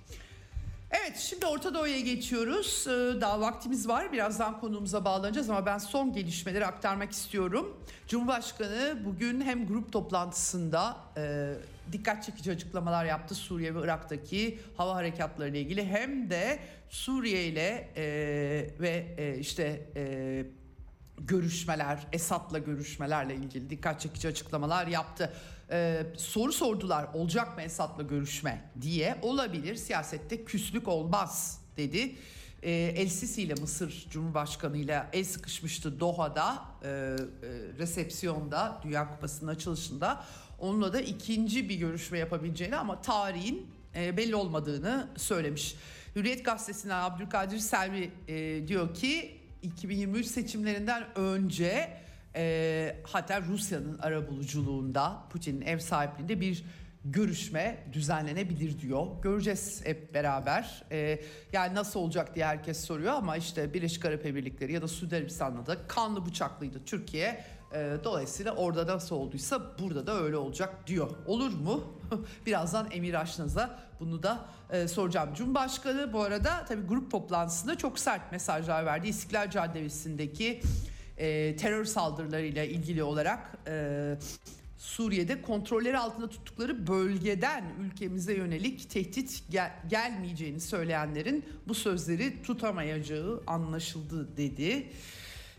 [1.00, 2.84] Evet şimdi Orta Doğu'ya geçiyoruz.
[2.86, 4.12] Ee, daha vaktimiz var.
[4.12, 7.76] Birazdan konuğumuza bağlanacağız ama ben son gelişmeleri aktarmak istiyorum.
[8.08, 11.54] Cumhurbaşkanı bugün hem grup toplantısında e,
[11.92, 16.58] dikkat çekici açıklamalar yaptı Suriye ve Irak'taki hava harekatları ile ilgili hem de
[16.90, 18.04] Suriye ile e,
[18.80, 19.86] ve e, işte
[21.18, 25.32] görüşmeler, Esad'la görüşmelerle ilgili dikkat çekici açıklamalar yaptı.
[25.70, 32.16] Ee, soru sordular olacak mı Esad'la görüşme diye olabilir siyasette küslük olmaz dedi.
[32.62, 36.92] Ee, El Sisi ile Mısır Cumhurbaşkanı ile el sıkışmıştı Doha'da e, e,
[37.78, 40.24] resepsiyonda Dünya Kupası'nın açılışında.
[40.58, 45.76] Onunla da ikinci bir görüşme yapabileceğini ama tarihin e, belli olmadığını söylemiş.
[46.16, 52.05] Hürriyet Gazetesi'nden Abdülkadir Selvi e, diyor ki 2023 seçimlerinden önce
[52.36, 56.64] e, hatta Rusya'nın arabuluculuğunda Putin'in ev sahipliğinde bir
[57.04, 59.06] görüşme düzenlenebilir diyor.
[59.22, 60.84] Göreceğiz hep beraber.
[60.90, 61.20] E,
[61.52, 65.66] yani nasıl olacak diye herkes soruyor ama işte Birleşik Arap Emirlikleri ya da Suudi Arabistan'da
[65.66, 67.44] da kanlı bıçaklıydı Türkiye.
[67.74, 71.10] E, dolayısıyla orada nasıl olduysa burada da öyle olacak diyor.
[71.26, 71.84] Olur mu?
[72.46, 75.34] Birazdan Emir Aşnaz'a bunu da e, soracağım.
[75.34, 79.08] Cumhurbaşkanı bu arada tabii grup toplantısında çok sert mesajlar verdi.
[79.08, 80.60] İstiklal Caddesi'ndeki
[81.18, 84.14] e, terör saldırılarıyla ilgili olarak e,
[84.78, 94.36] Suriye'de kontrolleri altında tuttukları bölgeden ülkemize yönelik tehdit gel- gelmeyeceğini söyleyenlerin bu sözleri tutamayacağı anlaşıldı
[94.36, 94.86] dedi.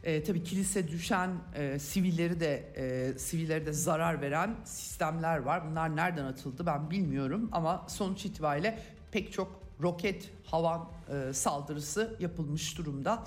[0.03, 5.69] E, tabii kilise düşen e, sivilleri de e, sivilleri de zarar veren sistemler var.
[5.71, 8.79] Bunlar nereden atıldı ben bilmiyorum ama sonuç itibariyle
[9.11, 13.23] pek çok roket havan e, saldırısı yapılmış durumda.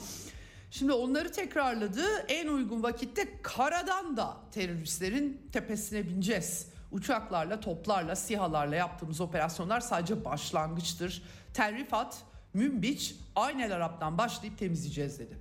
[0.71, 2.05] Şimdi onları tekrarladı.
[2.29, 11.23] En uygun vakitte karadan da teröristlerin tepesine bineceğiz uçaklarla, toplarla, sihalarla yaptığımız operasyonlar sadece başlangıçtır.
[11.55, 12.23] Tel Rifat,
[12.55, 15.37] Münbiç, Aynel Arap'tan başlayıp temizleyeceğiz dedi.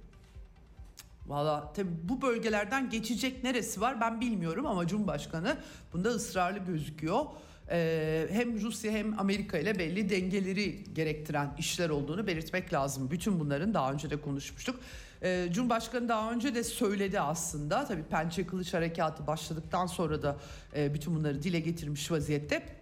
[1.27, 5.57] Valla tabi bu bölgelerden geçecek neresi var ben bilmiyorum ama Cumhurbaşkanı
[5.93, 7.25] bunda ısrarlı gözüküyor.
[7.71, 13.11] Ee, hem Rusya hem Amerika ile belli dengeleri gerektiren işler olduğunu belirtmek lazım.
[13.11, 14.79] Bütün bunların daha önce de konuşmuştuk.
[15.23, 17.85] Ee, Cumhurbaşkanı daha önce de söyledi aslında.
[17.85, 20.37] Tabii Pençe Kılıç Harekatı başladıktan sonra da
[20.75, 22.79] e, bütün bunları dile getirmiş vaziyette.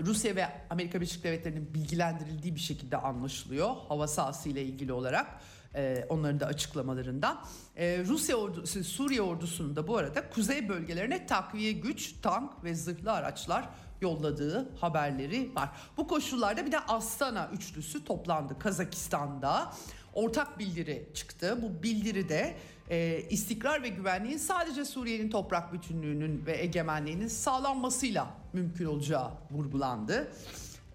[0.00, 5.26] Rusya ve Amerika Birleşik Devletleri'nin bilgilendirildiği bir şekilde anlaşılıyor hava sahası ile ilgili olarak
[5.74, 7.44] e, onların da açıklamalarından.
[7.76, 13.12] E, Rusya ordusu, Suriye ordusunun da bu arada kuzey bölgelerine takviye güç, tank ve zırhlı
[13.12, 13.68] araçlar
[14.00, 15.70] yolladığı haberleri var.
[15.96, 19.72] Bu koşullarda bir de Astana üçlüsü toplandı Kazakistan'da.
[20.14, 21.58] Ortak bildiri çıktı.
[21.62, 22.54] Bu bildiride
[22.90, 30.28] e, istikrar ve güvenliğin sadece Suriye'nin toprak bütünlüğünün ve egemenliğinin sağlanmasıyla mümkün olacağı vurgulandı.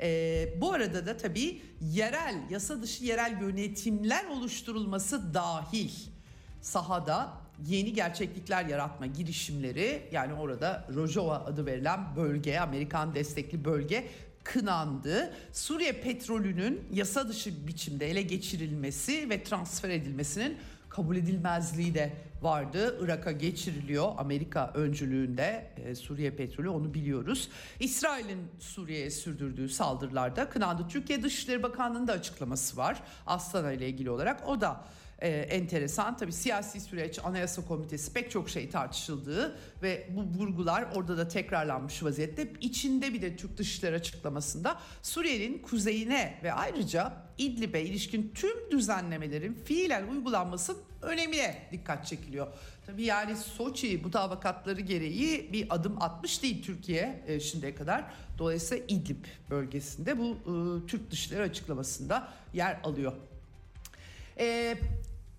[0.02, 5.92] E, bu arada da tabii yerel, yasa dışı yerel yönetimler oluşturulması dahil
[6.62, 7.34] sahada
[7.68, 14.08] yeni gerçeklikler yaratma girişimleri yani orada Rojava adı verilen bölge, Amerikan destekli bölge
[14.54, 15.34] kınandı.
[15.54, 20.58] Suriye petrolünün yasa dışı biçimde ele geçirilmesi ve transfer edilmesinin
[20.90, 23.00] kabul edilmezliği de vardı.
[23.02, 27.50] Irak'a geçiriliyor Amerika öncülüğünde e, Suriye petrolü onu biliyoruz.
[27.80, 30.86] İsrail'in Suriye'ye sürdürdüğü saldırılarda kınandı.
[30.90, 34.48] Türkiye Dışişleri Bakanlığı'nın da açıklaması var Astana ile ilgili olarak.
[34.48, 34.86] O da
[35.22, 36.18] e, enteresan.
[36.18, 42.04] Tabii siyasi süreç, anayasa komitesi pek çok şey tartışıldığı ve bu vurgular orada da tekrarlanmış
[42.04, 42.52] vaziyette.
[42.62, 50.08] İçinde bir de Türk Dışişleri açıklamasında Suriye'nin kuzeyine ve ayrıca İdlib'e ilişkin tüm düzenlemelerin fiilen
[50.08, 52.48] uygulanması önemine dikkat çekiliyor.
[52.86, 58.04] Tabii yani Soçi mutabakatları gereği bir adım atmış değil Türkiye e, şimdiye kadar.
[58.38, 63.14] Dolayısıyla İdlib bölgesinde bu e, Türk Dışişleri açıklamasında yer alıyor.
[64.40, 64.78] E,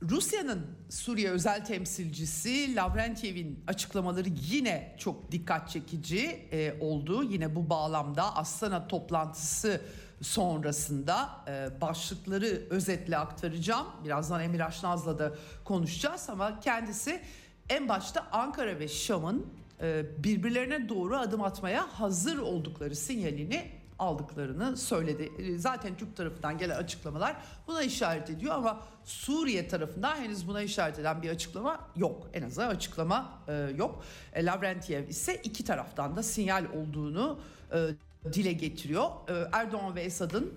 [0.02, 7.22] Rusya'nın Suriye özel temsilcisi Lavrentyev'in açıklamaları yine çok dikkat çekici e, oldu.
[7.22, 9.80] Yine bu bağlamda Astana toplantısı
[10.22, 13.86] sonrasında e, başlıkları özetle aktaracağım.
[14.04, 15.34] Birazdan Emir Aşnaz'la da
[15.64, 17.20] konuşacağız ama kendisi
[17.68, 19.46] en başta Ankara ve Şam'ın
[19.80, 25.32] e, birbirlerine doğru adım atmaya hazır oldukları sinyalini aldıklarını söyledi.
[25.38, 27.36] E, zaten Türk tarafından gelen açıklamalar
[27.66, 32.30] buna işaret ediyor ama Suriye tarafından henüz buna işaret eden bir açıklama yok.
[32.34, 34.04] En azından açıklama e, yok.
[34.32, 37.38] E, Lavrentiev ise iki taraftan da sinyal olduğunu
[37.72, 37.88] e,
[38.32, 39.10] dile getiriyor.
[39.28, 40.52] E, Erdoğan ve Esad'ın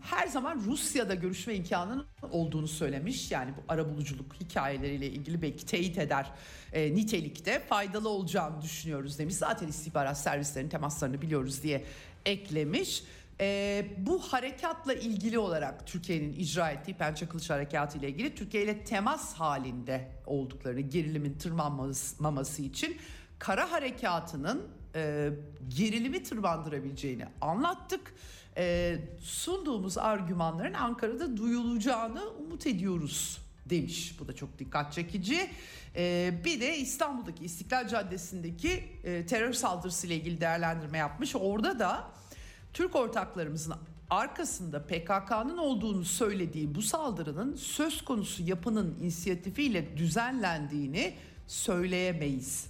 [0.00, 3.30] her zaman Rusya'da görüşme imkanının olduğunu söylemiş.
[3.30, 6.30] Yani bu arabuluculuk hikayeleriyle ilgili belki teyit eder
[6.72, 9.34] e, nitelikte faydalı olacağını düşünüyoruz demiş.
[9.34, 11.84] Zaten istihbarat servislerinin temaslarını biliyoruz diye
[12.26, 13.04] eklemiş.
[13.40, 18.84] E, bu harekatla ilgili olarak Türkiye'nin icra ettiği Pençe Kılıç Harekatı ile ilgili Türkiye ile
[18.84, 22.96] temas halinde olduklarını gerilimin tırmanmaması için
[23.38, 25.30] kara harekatının e,
[25.68, 28.14] gerilimi tırmandırabileceğini anlattık.
[28.56, 33.39] E, sunduğumuz argümanların Ankara'da duyulacağını umut ediyoruz
[33.70, 34.14] demiş.
[34.20, 35.50] Bu da çok dikkat çekici.
[35.96, 41.36] E, bir de İstanbul'daki İstiklal Caddesi'ndeki e, terör saldırısı ile ilgili değerlendirme yapmış.
[41.36, 42.10] Orada da
[42.72, 43.74] Türk ortaklarımızın
[44.10, 51.14] arkasında PKK'nın olduğunu söylediği bu saldırının söz konusu yapının inisiyatifiyle düzenlendiğini
[51.46, 52.66] söyleyemeyiz.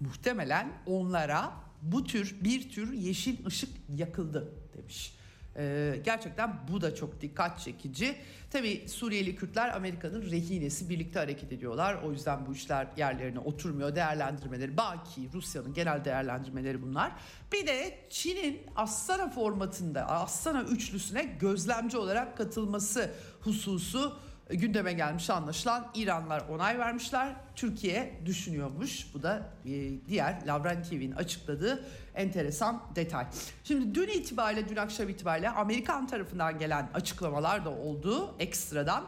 [0.00, 5.15] Muhtemelen onlara bu tür bir tür yeşil ışık yakıldı demiş.
[5.58, 8.16] Ee, gerçekten bu da çok dikkat çekici.
[8.50, 12.02] Tabii Suriyeli Kürtler Amerika'nın rehinesi birlikte hareket ediyorlar.
[12.02, 13.94] O yüzden bu işler yerlerine oturmuyor.
[13.94, 17.12] Değerlendirmeleri baki Rusya'nın genel değerlendirmeleri bunlar.
[17.52, 24.18] Bir de Çin'in Astana formatında Astana üçlüsüne gözlemci olarak katılması hususu
[24.50, 27.36] gündeme gelmiş anlaşılan İranlar onay vermişler.
[27.56, 29.14] Türkiye düşünüyormuş.
[29.14, 29.70] Bu da e,
[30.08, 33.26] diğer Lavrentyev'in açıkladığı enteresan detay.
[33.64, 39.04] Şimdi dün itibariyle, dün akşam itibariyle Amerikan tarafından gelen açıklamalar da oldu ekstradan.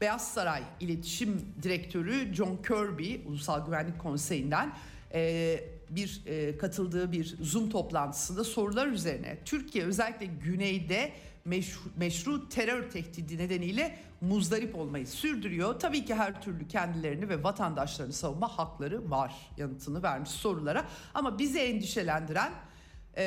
[0.00, 4.72] Beyaz Saray İletişim Direktörü John Kirby Ulusal Güvenlik Konseyi'nden
[5.14, 11.12] e, bir e, katıldığı bir Zoom toplantısında sorular üzerine Türkiye özellikle güneyde
[11.44, 15.80] meşru, meşru terör tehdidi nedeniyle muzdarip olmayı sürdürüyor.
[15.80, 20.84] Tabii ki her türlü kendilerini ve vatandaşlarını savunma hakları var yanıtını vermiş sorulara.
[21.14, 22.52] Ama bizi endişelendiren
[23.16, 23.24] e,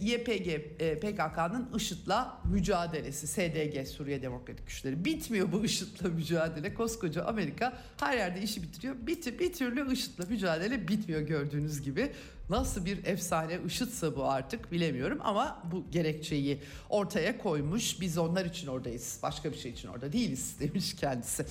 [0.00, 0.48] YPG
[0.78, 8.16] e, PKK'nın IŞİD'la mücadelesi SDG Suriye Demokratik Güçleri bitmiyor bu IŞİD'le mücadele koskoca Amerika her
[8.16, 12.12] yerde işi bitiriyor bir, bir türlü IŞİD'le mücadele bitmiyor gördüğünüz gibi
[12.50, 18.66] nasıl bir efsane IŞİD'se bu artık bilemiyorum ama bu gerekçeyi ortaya koymuş biz onlar için
[18.66, 21.46] oradayız başka bir şey için orada değiliz demiş kendisi.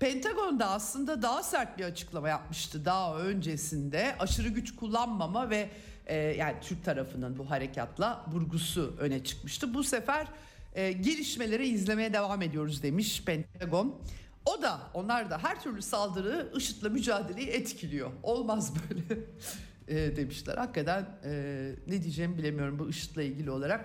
[0.00, 5.70] Pentagon da aslında daha sert bir açıklama yapmıştı daha öncesinde aşırı güç kullanmama ve
[6.06, 9.74] e, yani Türk tarafının bu harekatla vurgusu öne çıkmıştı.
[9.74, 10.26] Bu sefer
[10.74, 14.00] e, gelişmeleri izlemeye devam ediyoruz demiş Pentagon.
[14.44, 18.10] O da onlar da her türlü saldırı IŞİD'le mücadeleyi etkiliyor.
[18.22, 19.20] Olmaz böyle
[19.88, 20.56] e, demişler.
[20.56, 23.84] Hakikaten e, ne diyeceğimi bilemiyorum bu IŞİD'le ilgili olarak.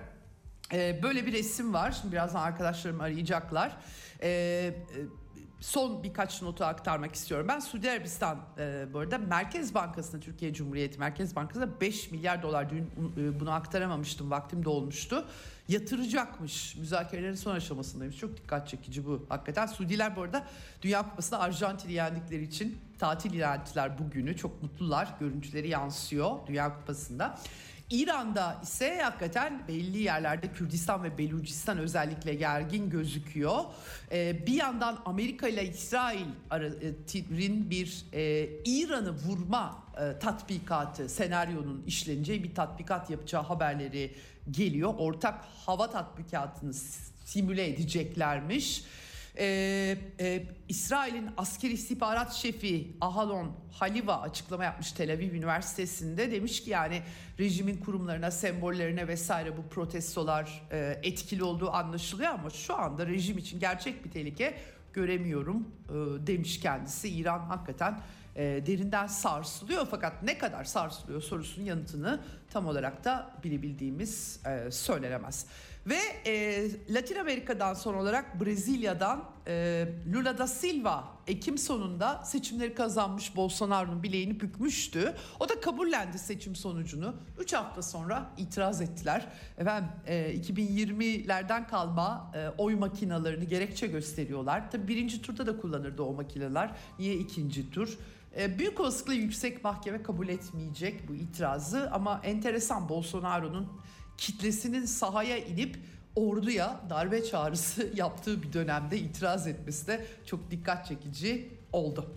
[0.74, 1.92] E, böyle bir resim var.
[1.92, 3.78] Şimdi birazdan arkadaşlarım arayacaklar.
[4.22, 4.74] E, e,
[5.64, 7.48] son birkaç notu aktarmak istiyorum.
[7.50, 12.70] Ben Suudi Arabistan e, bu arada Merkez Bankası'na Türkiye Cumhuriyeti Merkez Bankası'na 5 milyar dolar
[12.70, 15.26] dün e, bunu aktaramamıştım vaktim dolmuştu.
[15.68, 18.18] Yatıracakmış müzakerelerin son aşamasındaymış.
[18.18, 19.26] Çok dikkat çekici bu.
[19.30, 20.48] Hakikaten Suudiler bu arada
[20.82, 24.38] Dünya Kupası'nda Arjantin'i yendikleri için tatil ilan ettiler bugünü.
[24.38, 25.08] Çok mutlular.
[25.20, 27.40] Görüntüleri yansıyor Dünya Kupası'nda.
[27.90, 33.60] İran'da ise hakikaten belli yerlerde Kürdistan ve Belucistan özellikle gergin gözüküyor.
[34.12, 42.56] Ee, bir yandan Amerika ile İsrail'in bir e, İran'ı vurma e, tatbikatı, senaryonun işleneceği bir
[42.56, 44.16] tatbikat yapacağı haberleri
[44.52, 44.94] geliyor.
[44.98, 46.74] Ortak hava tatbikatını
[47.26, 48.84] simüle edeceklermiş.
[49.38, 56.70] Ee, e, İsrail'in askeri istihbarat şefi Ahalon Haliva açıklama yapmış Tel Aviv Üniversitesi'nde demiş ki
[56.70, 57.02] yani
[57.40, 63.60] rejimin kurumlarına, sembollerine vesaire bu protestolar e, etkili olduğu anlaşılıyor ama şu anda rejim için
[63.60, 64.58] gerçek bir tehlike
[64.94, 65.94] göremiyorum e,
[66.28, 67.10] demiş kendisi.
[67.10, 68.00] İran hakikaten
[68.36, 72.20] e, derinden sarsılıyor fakat ne kadar sarsılıyor sorusunun yanıtını
[72.50, 75.46] tam olarak da bilebildiğimiz e, söylenemez.
[75.88, 83.36] Ve e, Latin Amerika'dan son olarak Brezilya'dan e, Lula da Silva Ekim sonunda seçimleri kazanmış
[83.36, 85.16] Bolsonaro'nun bileğini bükmüştü.
[85.40, 87.16] O da kabullendi seçim sonucunu.
[87.40, 89.28] 3 hafta sonra itiraz ettiler.
[89.58, 94.72] Efendim e, 2020'lerden kalma e, oy makinalarını gerekçe gösteriyorlar.
[94.72, 96.72] Tabii birinci turda da kullanırdı o makineler.
[97.00, 97.98] Niye ikinci tur?
[98.38, 103.68] E, büyük olasılıkla yüksek mahkeme kabul etmeyecek bu itirazı ama enteresan Bolsonaro'nun
[104.18, 105.78] kitlesinin sahaya inip
[106.16, 112.14] orduya darbe çağrısı yaptığı bir dönemde itiraz etmesi de çok dikkat çekici oldu.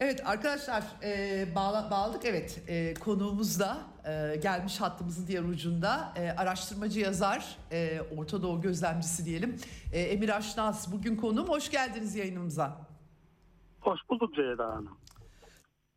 [0.00, 6.30] Evet arkadaşlar e, bağla, bağladık evet e, konuğumuz da e, gelmiş hattımızın diğer ucunda e,
[6.30, 9.56] araştırmacı yazar e, Orta Doğu gözlemcisi diyelim
[9.92, 12.76] e, Emir Aşnaz bugün konuğum hoş geldiniz yayınımıza.
[13.80, 14.98] Hoş bulduk Ceyda Hanım.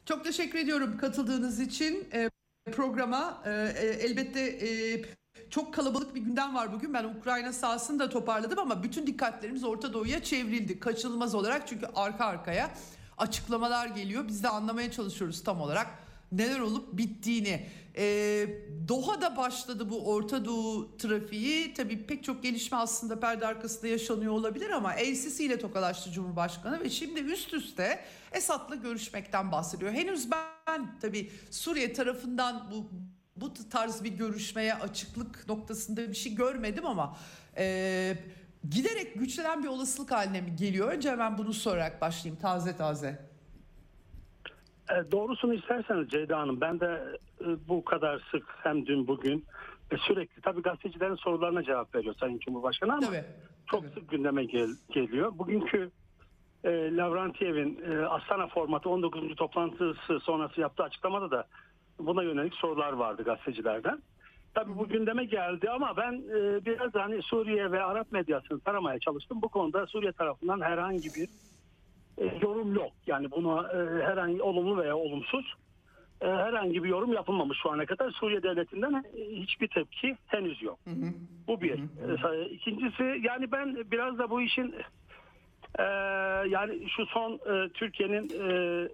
[0.06, 2.30] Çok teşekkür ediyorum katıldığınız için e,
[2.71, 3.43] programa.
[3.45, 5.02] E, e, elbette e,
[5.49, 6.93] çok kalabalık bir gündem var bugün.
[6.93, 10.80] Ben Ukrayna sahasını da toparladım ama bütün dikkatlerimiz Orta Doğu'ya çevrildi.
[10.80, 12.71] Kaçınılmaz olarak çünkü arka arkaya
[13.17, 14.28] açıklamalar geliyor.
[14.28, 15.88] Biz de anlamaya çalışıyoruz tam olarak
[16.32, 17.67] neler olup bittiğini.
[17.97, 18.47] Ee,
[18.88, 21.73] Doha'da başladı bu Orta Doğu trafiği.
[21.73, 26.89] Tabii pek çok gelişme aslında perde arkasında yaşanıyor olabilir ama Sisi ile tokalaştı Cumhurbaşkanı ve
[26.89, 27.99] şimdi üst üste
[28.32, 29.91] Esad'la görüşmekten bahsediyor.
[29.91, 32.89] Henüz ben tabii Suriye tarafından bu
[33.36, 37.17] bu tarz bir görüşmeye açıklık noktasında bir şey görmedim ama
[37.58, 38.17] e,
[38.69, 40.91] giderek güçlenen bir olasılık haline mi geliyor?
[40.91, 43.33] Önce hemen bunu sorarak başlayayım taze taze.
[44.89, 49.46] E, doğrusunu isterseniz Ceyda Hanım ben de e, bu kadar sık hem dün bugün
[49.91, 53.24] e, sürekli tabii gazetecilerin sorularına cevap veriyor Sayın Cumhurbaşkanı ama Tabii,
[53.72, 53.93] çok tabii.
[53.93, 55.32] sık gündeme gel, geliyor.
[55.38, 55.91] Bugünkü
[56.63, 59.36] e, Lavrentiyev'in e, Astana formatı 19.
[59.36, 61.48] toplantısı sonrası yaptığı açıklamada da
[62.00, 64.02] buna yönelik sorular vardı gazetecilerden.
[64.54, 69.41] Tabii bu gündeme geldi ama ben e, biraz hani Suriye ve Arap medyasını taramaya çalıştım.
[69.41, 71.30] Bu konuda Suriye tarafından herhangi bir
[72.17, 72.91] e, yorum yok.
[73.08, 75.54] Yani buna e, herhangi olumlu veya olumsuz
[76.21, 78.12] e, herhangi bir yorum yapılmamış şu ana kadar.
[78.12, 80.80] Suriye devletinden e, hiçbir tepki henüz yok.
[81.47, 81.71] Bu bir.
[81.73, 84.76] E, İkincisi yani ben biraz da bu işin
[85.80, 85.84] e,
[86.49, 88.88] yani şu son e, Türkiye'nin e,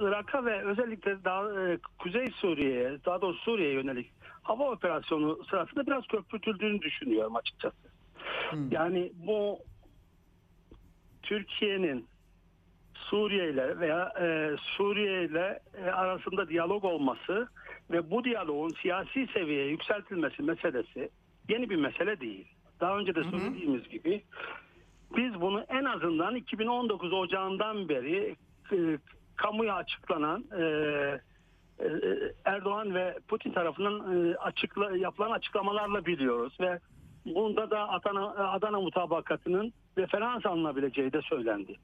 [0.00, 4.10] Irak'a ve özellikle daha e, Kuzey Suriye'ye daha doğrusu Suriye'ye yönelik
[4.42, 7.76] hava operasyonu sırasında biraz köpürtüldüğünü düşünüyorum açıkçası.
[8.70, 9.58] Yani bu
[11.22, 12.06] Türkiye'nin
[13.10, 17.48] Suriye ile veya e, Suriye ile e, arasında diyalog olması
[17.90, 21.10] ve bu diyaloğun siyasi seviyeye yükseltilmesi meselesi
[21.48, 22.46] yeni bir mesele değil.
[22.80, 24.22] Daha önce de söylediğimiz gibi
[25.16, 28.36] biz bunu en azından 2019 Ocağı'ndan beri
[28.72, 28.98] e,
[29.36, 30.62] kamuya açıklanan e,
[31.80, 31.88] e,
[32.44, 36.78] Erdoğan ve Putin tarafından e, açıkla, yapılan açıklamalarla biliyoruz ve
[37.26, 41.76] bunda da Adana, Adana mutabakatının referans alınabileceği de söylendi.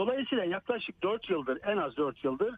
[0.00, 2.54] Dolayısıyla yaklaşık 4 yıldır en az 4 yıldır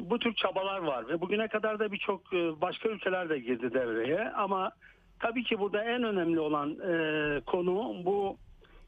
[0.00, 4.30] bu tür çabalar var ve bugüne kadar da birçok e, başka ülkeler de girdi devreye.
[4.30, 4.70] Ama
[5.18, 8.36] tabii ki burada en önemli olan e, konu bu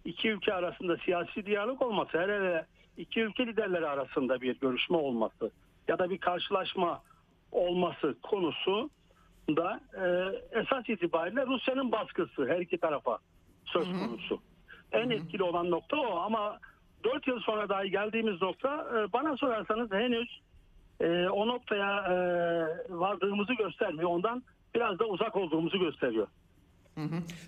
[0.05, 2.19] iki ülke arasında siyasi diyalog olması.
[2.19, 2.67] Her hele
[2.97, 5.51] iki ülke liderleri arasında bir görüşme olması
[5.89, 7.03] ya da bir karşılaşma
[7.53, 8.91] olması konusu
[9.49, 10.07] da e,
[10.61, 13.19] esas itibariyle Rusya'nın baskısı her iki tarafa
[13.65, 14.41] söz konusu.
[14.93, 16.59] En etkili olan nokta o ama
[17.05, 20.41] 4 yıl sonra dahi geldiğimiz nokta e, bana sorarsanız henüz
[21.01, 22.17] e, o noktaya e,
[22.89, 24.11] vardığımızı göstermiyor.
[24.11, 24.43] Ondan
[24.75, 26.27] biraz da uzak olduğumuzu gösteriyor.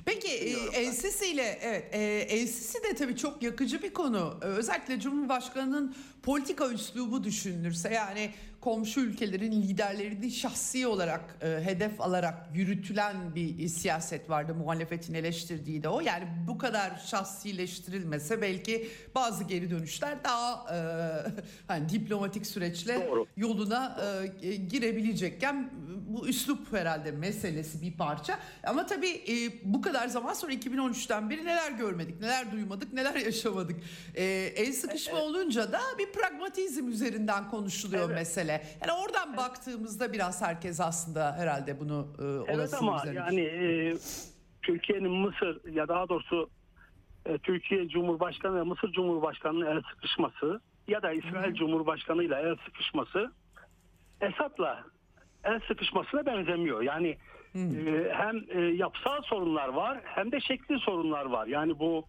[0.06, 1.98] Peki e, El-Sisi ile evet e,
[2.36, 4.34] El-Sisi de tabii çok yakıcı bir konu.
[4.40, 8.30] Özellikle Cumhurbaşkanı'nın politika üslubu düşünülürse yani
[8.66, 14.54] komşu ülkelerin liderlerini şahsi olarak e, hedef alarak yürütülen bir siyaset vardı.
[14.54, 16.00] Muhalefetin eleştirdiği de o.
[16.00, 20.78] Yani bu kadar şahsileştirilmese belki bazı geri dönüşler daha e,
[21.68, 23.26] hani diplomatik süreçle Doğru.
[23.36, 23.98] yoluna
[24.42, 25.70] e, girebilecekken
[26.08, 28.38] bu üslup herhalde meselesi bir parça.
[28.64, 33.80] Ama tabii e, bu kadar zaman sonra 2013'ten beri neler görmedik, neler duymadık, neler yaşamadık.
[34.14, 34.24] E,
[34.56, 38.18] el sıkışma olunca da bir pragmatizm üzerinden konuşuluyor Evet.
[38.18, 38.55] mesele.
[38.80, 43.94] Yani oradan baktığımızda biraz herkes aslında herhalde bunu e, Evet olası ama üzerine yani e,
[44.62, 46.50] Türkiye'nin Mısır ya daha doğrusu
[47.26, 53.32] e, Türkiye Cumhurbaşkanı ve Mısır Cumhurbaşkanı'nın el sıkışması ya da İsrail Cumhurbaşkanı ile el sıkışması
[54.20, 54.84] Esad'la
[55.44, 56.82] el sıkışmasına benzemiyor.
[56.82, 57.18] Yani
[57.54, 61.46] e, hem e, yapısal sorunlar var hem de şekli sorunlar var.
[61.46, 62.04] Yani bu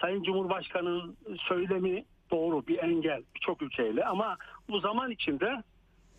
[0.00, 1.16] Sayın Cumhurbaşkanı'nın
[1.48, 4.36] söylemi doğru bir engel birçok ülkeyle ama
[4.68, 5.62] bu zaman içinde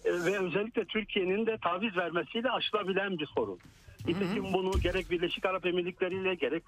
[0.05, 3.59] ve özellikle Türkiye'nin de taviz vermesiyle aşılabilen bir sorun.
[4.07, 6.63] Nitekim bunu gerek Birleşik Arap Emirlikleri ile gerek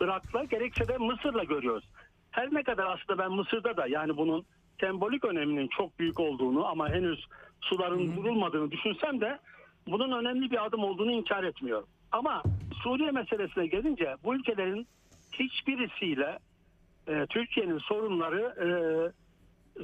[0.00, 1.84] Irak'la gerekse de Mısır'la görüyoruz.
[2.30, 4.44] Her ne kadar aslında ben Mısır'da da yani bunun
[4.80, 7.26] sembolik öneminin çok büyük olduğunu ama henüz
[7.60, 9.38] suların durulmadığını düşünsem de
[9.86, 11.88] bunun önemli bir adım olduğunu inkar etmiyorum.
[12.12, 12.42] Ama
[12.82, 14.86] Suriye meselesine gelince bu ülkelerin
[15.32, 16.38] hiçbirisiyle
[17.08, 18.68] e, Türkiye'nin sorunları e,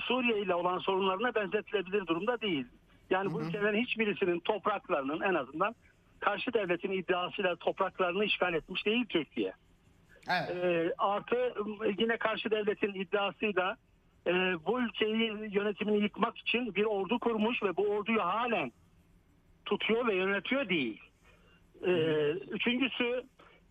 [0.00, 2.66] Suriye ile olan sorunlarına benzetilebilir durumda değil.
[3.10, 5.74] Yani bu ülkelerin hiçbirisinin topraklarının en azından
[6.20, 9.52] karşı devletin iddiasıyla topraklarını işgal etmiş değil Türkiye.
[10.30, 10.64] Evet.
[10.64, 11.54] E, artı
[11.98, 13.76] yine karşı devletin iddiasıyla
[14.26, 14.32] e,
[14.66, 18.72] bu ülkeyi yönetimini yıkmak için bir ordu kurmuş ve bu orduyu halen
[19.64, 21.00] tutuyor ve yönetiyor değil.
[21.86, 21.92] E,
[22.30, 23.22] üçüncüsü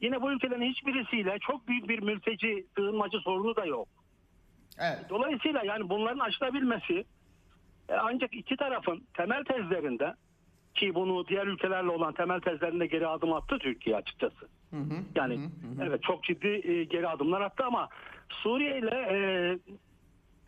[0.01, 3.87] yine bu ülkelerin hiçbirisiyle çok büyük bir mülteci sığınmacı sorunu da yok.
[4.79, 5.05] Evet.
[5.09, 7.05] Dolayısıyla yani bunların aşılabilmesi
[7.89, 10.13] ancak iki tarafın temel tezlerinde
[10.75, 14.47] ki bunu diğer ülkelerle olan temel tezlerinde geri adım attı Türkiye açıkçası.
[15.15, 15.33] Yani
[15.81, 17.89] evet çok ciddi e, geri adımlar attı ama
[18.29, 19.17] Suriye ile e,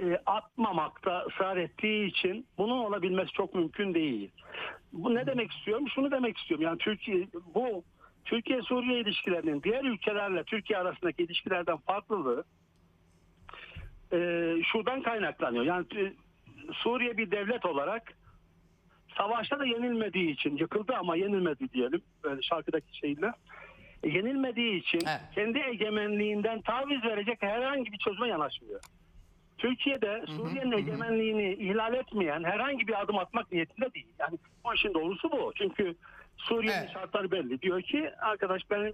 [0.05, 4.31] e, atmamakta ısrar ettiği için bunun olabilmesi çok mümkün değil.
[4.93, 5.85] Bu ne demek istiyorum?
[5.95, 6.65] Şunu demek istiyorum.
[6.65, 7.83] Yani Türkiye bu
[8.25, 12.43] Türkiye Suriye ilişkilerinin diğer ülkelerle Türkiye arasındaki ilişkilerden farklılığı
[14.13, 14.17] e,
[14.71, 15.65] şuradan kaynaklanıyor.
[15.65, 16.13] Yani e,
[16.73, 18.13] Suriye bir devlet olarak
[19.17, 23.31] savaşta da yenilmediği için yıkıldı ama yenilmedi diyelim böyle şarkıdaki şeyle.
[24.03, 25.21] E, yenilmediği için Evet.
[25.35, 28.79] kendi egemenliğinden taviz verecek herhangi bir çözüme yanaşmıyor.
[29.57, 34.07] Türkiye'de Suriye'nin egemenliğini ihlal etmeyen herhangi bir adım atmak niyetinde değil.
[34.19, 35.51] Yani bu işin doğrusu bu.
[35.55, 35.95] Çünkü
[36.37, 36.93] Suriye'nin Evet.
[36.93, 37.61] şartları belli.
[37.61, 38.93] Diyor ki arkadaş ben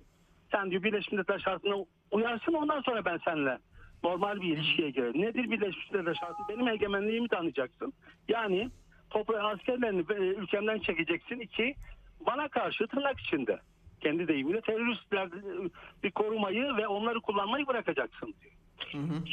[0.51, 1.75] sen diyor Birleşmiş Milletler şartına
[2.11, 3.57] uyarsın ondan sonra ben seninle
[4.03, 5.21] normal bir ilişkiye girerim.
[5.21, 6.43] Nedir Birleşmiş Milletler şartı?
[6.49, 7.93] Benim egemenliğimi tanıyacaksın.
[8.27, 8.69] Yani
[9.09, 11.39] toprağı askerlerini e, ülkemden çekeceksin.
[11.39, 11.75] İki,
[12.25, 13.59] bana karşı tırnak içinde
[14.01, 15.69] kendi deyimiyle teröristler e,
[16.03, 18.53] bir korumayı ve onları kullanmayı bırakacaksın diyor.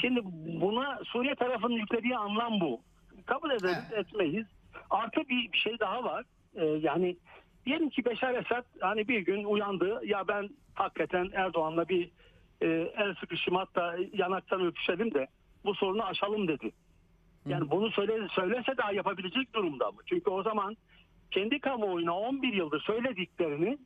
[0.00, 0.20] Şimdi
[0.60, 2.80] buna Suriye tarafının yüklediği anlam bu.
[3.26, 4.06] Kabul ederiz Evet.
[4.06, 4.46] etmeyiz.
[4.90, 6.24] Artı bir bir şey daha var.
[6.54, 7.16] Ee, yani
[7.66, 12.10] diyelim ki Beşar Esad hani bir gün uyandı ya ben hakikaten Erdoğan'la bir
[12.62, 15.26] e, el sıkışım hatta yanaktan öpüşelim de
[15.64, 16.72] bu sorunu aşalım dedi.
[17.46, 20.00] Yani bunu söyle, söylese daha yapabilecek durumda mı?
[20.06, 20.76] Çünkü o zaman
[21.30, 23.78] kendi kamuoyuna 11 yıldır söylediklerini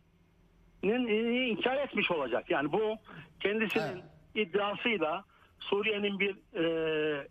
[0.83, 2.51] e, inkar etmiş olacak.
[2.51, 2.97] Yani bu
[3.41, 4.03] kendisinin
[4.35, 5.25] iddiasıyla
[5.61, 7.29] Suriye'nin bir e,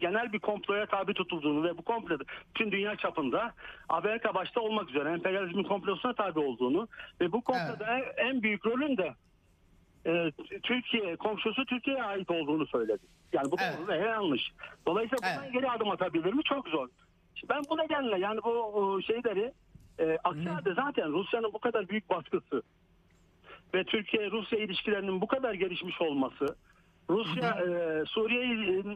[0.00, 2.18] genel bir komploya tabi tutulduğunu ve bu komplo
[2.54, 3.54] tüm dünya çapında
[3.88, 6.88] Amerika başta olmak üzere emperyalizmin komplosuna tabi olduğunu
[7.20, 9.14] ve bu komploda en büyük rolün de
[10.06, 10.32] e,
[10.62, 13.06] Türkiye komşusu Türkiye'ye ait olduğunu söyledi.
[13.32, 13.88] Yani bu Evet.
[13.88, 14.52] ve yanlış.
[14.86, 15.52] Dolayısıyla bundan Evet.
[15.52, 16.42] geri adım atabilir mi?
[16.44, 16.88] Çok zor.
[17.48, 19.52] Ben bu nedenle yani bu şeyleri
[19.98, 22.62] e, aksi halde zaten Rusya'nın bu kadar büyük baskısı
[23.74, 26.56] ve Türkiye-Rusya ilişkilerinin bu kadar gelişmiş olması
[27.10, 28.44] Rusya e, Suriye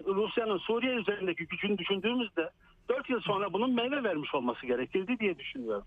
[0.06, 2.50] Rusya'nın Suriye üzerindeki gücünü düşündüğümüzde
[2.88, 5.84] 4 yıl sonra bunun meyve vermiş olması gerekirdi diye düşünüyorum.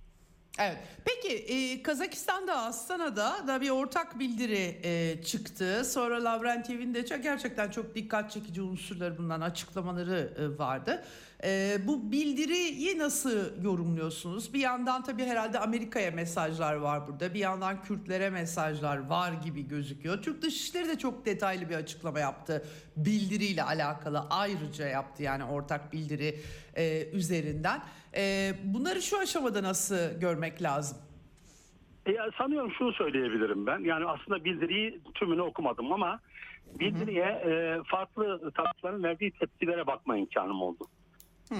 [0.60, 0.78] Evet.
[1.06, 5.86] Peki e, Kazakistan'da Astana'da da bir ortak bildiri e, çıktı.
[5.86, 11.04] Sonra Lavrentyev'in de çok, gerçekten çok dikkat çekici unsurları bundan açıklamaları e, vardı.
[11.44, 14.54] E, bu bildiriyi nasıl yorumluyorsunuz?
[14.54, 17.34] Bir yandan tabii herhalde Amerika'ya mesajlar var burada.
[17.34, 20.22] Bir yandan Kürtlere mesajlar var gibi gözüküyor.
[20.22, 22.66] Türk Dışişleri de çok detaylı bir açıklama yaptı.
[22.98, 26.40] Bildiriyle alakalı ayrıca yaptı yani ortak bildiri
[26.76, 27.82] e, üzerinden.
[28.16, 30.98] E, bunları şu aşamada nasıl görmek lazım?
[32.08, 33.80] Ya sanıyorum şunu söyleyebilirim ben.
[33.80, 36.20] Yani aslında bildiriyi tümünü okumadım ama
[36.80, 40.88] bildiriye e, farklı tarafların verdiği tepkilere bakma imkanım oldu.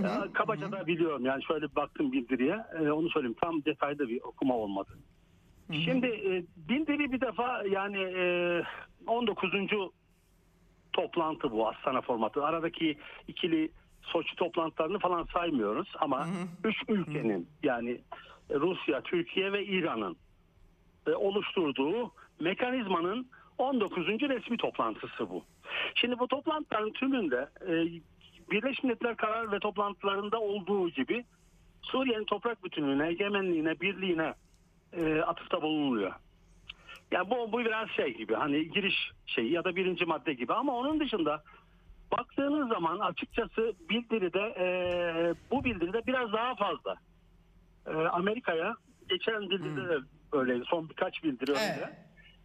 [0.04, 4.22] Ya, kabaca da biliyorum yani şöyle bir baktım bildiriye e, onu söyleyeyim tam detaylı bir
[4.22, 4.92] okuma olmadı.
[5.72, 8.64] Şimdi e, bildiri bir defa yani e,
[9.08, 9.52] 19.
[10.94, 12.46] toplantı bu Astana formatı.
[12.46, 12.98] Aradaki
[13.28, 13.72] ikili
[14.04, 16.28] Soçi toplantılarını falan saymıyoruz ama
[16.64, 18.02] üç ülkenin yani
[18.50, 20.18] Rusya, Türkiye ve İran'ın
[21.08, 23.28] e, oluşturduğu mekanizmanın
[23.58, 24.08] 19.
[24.08, 25.44] resmi toplantısı bu.
[25.96, 27.72] Şimdi bu toplantıların tümünde e,
[28.52, 31.26] Birleşmiş Milletler karar ve toplantılarında olduğu gibi
[31.82, 34.34] Suriye'nin toprak bütünlüğüne, egemenliğine, birliğine
[34.94, 36.14] e, atıfta bulunuluyor.
[37.12, 40.76] Yani bu, bu biraz şey gibi hani giriş şeyi ya da birinci madde gibi ama
[40.76, 41.44] onun dışında
[42.18, 44.66] baktığınız zaman açıkçası bildiride e,
[45.52, 46.96] bu bildiride biraz daha fazla
[47.88, 48.76] e, Amerika'ya
[49.10, 49.98] geçen bildiride de
[50.32, 51.94] öyleydi son birkaç bildiri öyle.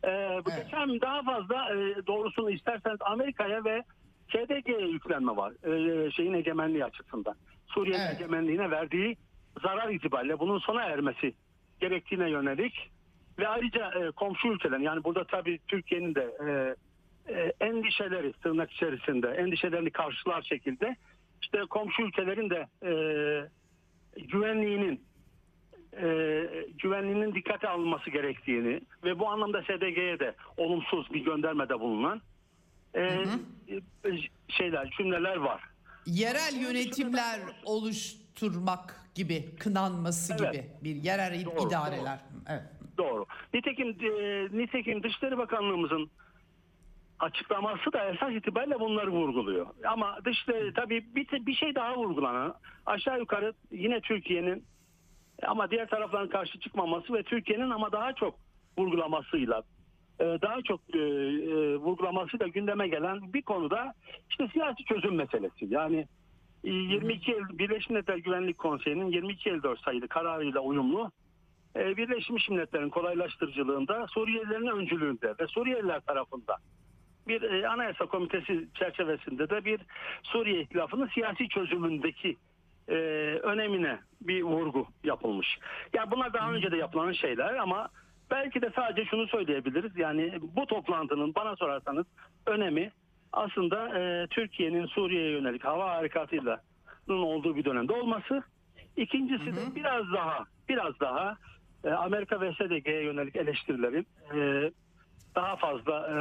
[0.05, 0.09] E,
[0.45, 0.65] bu Evet.
[0.65, 3.83] geçen daha fazla e, doğrusunu isterseniz Amerika'ya ve
[4.29, 7.35] KDG'ye yüklenme var e, şeyin egemenliği açısından.
[7.67, 8.21] Suriye'nin Evet.
[8.21, 9.17] egemenliğine verdiği
[9.63, 11.35] zarar itibariyle bunun sona ermesi
[11.81, 12.91] gerektiğine yönelik
[13.39, 16.75] ve ayrıca e, komşu ülkelerin yani burada tabii Türkiye'nin de e,
[17.61, 20.97] endişeleri tırnak içerisinde endişelerini karşılar şekilde
[21.43, 22.93] işte komşu ülkelerin de e,
[24.21, 25.01] güvenliğinin
[25.93, 26.07] e,
[26.83, 32.23] güvenliğinin dikkate alınması gerektiğini ve bu anlamda SDG'ye de olumsuz bir göndermede bulunan
[32.95, 33.25] e, e,
[34.49, 35.63] şeyler cümleler var.
[36.07, 40.53] Yerel yönetimler oluşturmak gibi, kınanması Evet.
[40.53, 42.19] gibi bir yerel Doğru, idareler.
[42.49, 42.63] Evet.
[42.99, 43.27] Doğru.
[43.55, 46.11] Nitekim e, nitekim Dışişleri Bakanlığımızın
[47.21, 49.67] açıklaması da esas itibariyle bunları vurguluyor.
[49.85, 52.55] Ama dışişleri tabii bir, bir şey daha vurgulanan
[52.87, 54.65] aşağı yukarı yine Türkiye'nin
[55.43, 58.35] ama diğer tarafların karşı çıkmaması ve Türkiye'nin ama daha çok
[58.79, 59.63] vurgulamasıyla
[60.21, 63.95] e, daha çok e, e, vurgulamasıyla gündeme gelen bir konuda
[64.31, 65.67] işte siyasi çözüm meselesi.
[65.69, 66.07] Yani
[66.65, 71.11] e, 22 Eylül Birleşmiş Milletler Güvenlik Konseyi'nin 22.54 sayılı kararıyla uyumlu
[71.77, 76.57] Birleşmiş Milletler'in kolaylaştırıcılığında Suriyelilerin öncülüğünde ve Suriyeliler tarafında
[77.29, 79.81] bir e, anayasa komitesi çerçevesinde de bir
[80.23, 82.37] Suriye ihtilafının siyasi çözümündeki
[82.89, 82.95] e,
[83.43, 85.59] önemine bir vurgu yapılmış.
[85.93, 87.89] Ya bunlar daha önce de yapılan şeyler ama
[88.31, 89.97] belki de sadece şunu söyleyebiliriz.
[89.97, 92.07] Yani bu toplantının bana sorarsanız
[92.47, 92.91] önemi
[93.33, 96.61] aslında e, Türkiye'nin Suriye'ye yönelik hava harekatıyla
[97.09, 98.43] olduğu bir dönemde olması.
[98.97, 101.37] İkincisi de biraz daha biraz daha
[101.85, 104.71] e, Amerika ve SDG'ye yönelik eleştirilerin e,
[105.35, 106.15] daha fazla e,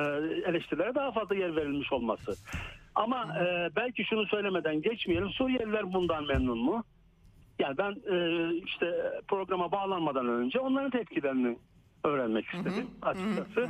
[0.49, 2.35] eleştirilere daha fazla yer verilmiş olması.
[2.95, 5.29] Ama e, belki şunu söylemeden geçmeyelim.
[5.29, 6.83] Suriyeliler bundan memnun mu?
[7.59, 11.57] Yani ben e, işte programa bağlanmadan önce onların tepkilerini
[12.03, 13.67] öğrenmek istedim açıkçası.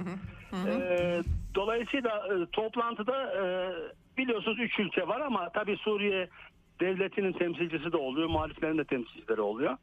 [1.56, 3.34] Dolayısıyla toplantıda
[4.18, 6.30] biliyorsunuz üç ülke var ama tabii Suriye
[6.80, 9.78] devletinin temsilcisi de oluyor, muhaliflerin de temsilcileri oluyor.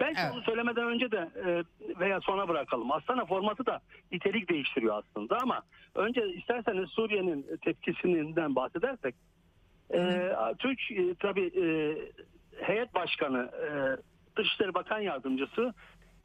[0.00, 0.32] Belki Evet.
[0.34, 1.64] onu söylemeden önce de e,
[2.00, 2.92] veya sona bırakalım.
[2.92, 3.80] Astana formatı da
[4.12, 5.62] nitelik değiştiriyor aslında ama
[5.94, 9.14] önce isterseniz Suriye'nin tepkisinden bahsedersek
[9.94, 11.66] e, Türk e, tabii e,
[12.64, 13.68] heyet başkanı e,
[14.36, 15.74] Dışişleri Bakan Yardımcısı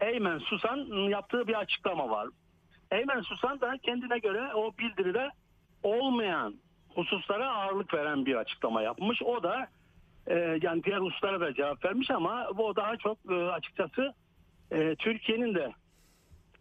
[0.02, 0.78] Eymen Susan
[1.10, 2.28] yaptığı bir açıklama var.
[2.92, 5.30] Eymen Susan da kendine göre o bildiride
[5.84, 6.56] olmayan
[6.96, 9.22] hususlara ağırlık veren bir açıklama yapmış.
[9.22, 9.68] O da
[10.28, 14.14] e, yani diğer hususlara da cevap vermiş ama bu daha çok e, açıkçası
[14.72, 15.74] e, Türkiye'nin de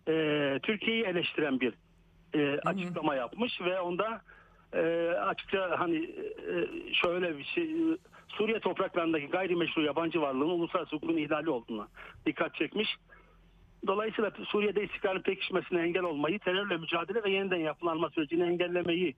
[0.08, 1.74] e, Türkiye'yi eleştiren bir
[2.34, 4.20] e, açıklama yapmış ve onda
[4.72, 5.96] e, açıkça hani
[6.48, 6.54] e,
[6.94, 7.76] şöyle bir şey
[8.28, 11.88] Suriye topraklarındaki gayrimeşru yabancı varlığın uluslararası hukukun ihlali olduğuna
[12.26, 12.96] dikkat çekmiş.
[13.86, 19.14] Dolayısıyla Suriye'de istikrarın pekişmesine engel olmayı, terörle mücadele ve yeniden yapılanma sürecini engellemeyi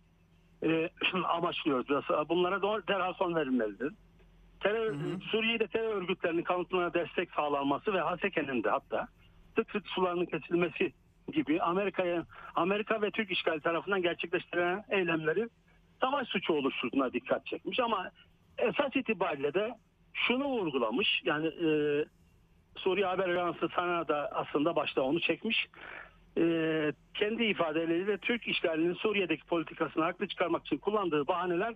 [0.63, 0.91] e,
[1.25, 1.89] amaçlıyoruz.
[2.29, 3.93] Bunlara derhal son verilmelidir.
[4.65, 4.95] Terör,
[5.31, 9.09] Suriye'de terör örgütlerinin kanıtlarına destek sağlanması ve Haseke'nin de hatta
[9.57, 10.93] sık sık sularının kesilmesi
[11.33, 15.49] gibi Amerika'ya Amerika ve Türk işgali tarafından gerçekleştirilen eylemleri
[16.01, 18.11] savaş suçu oluşturduğuna dikkat çekmiş ama
[18.59, 19.75] esas itibariyle de
[20.13, 21.69] şunu vurgulamış yani e,
[22.77, 25.67] Suriye Haber Ajansı sana da aslında başta onu çekmiş.
[26.39, 26.43] E,
[27.15, 31.75] kendi ifadeleriyle Türk işgalinin Suriye'deki politikasını haklı çıkarmak için kullandığı bahaneler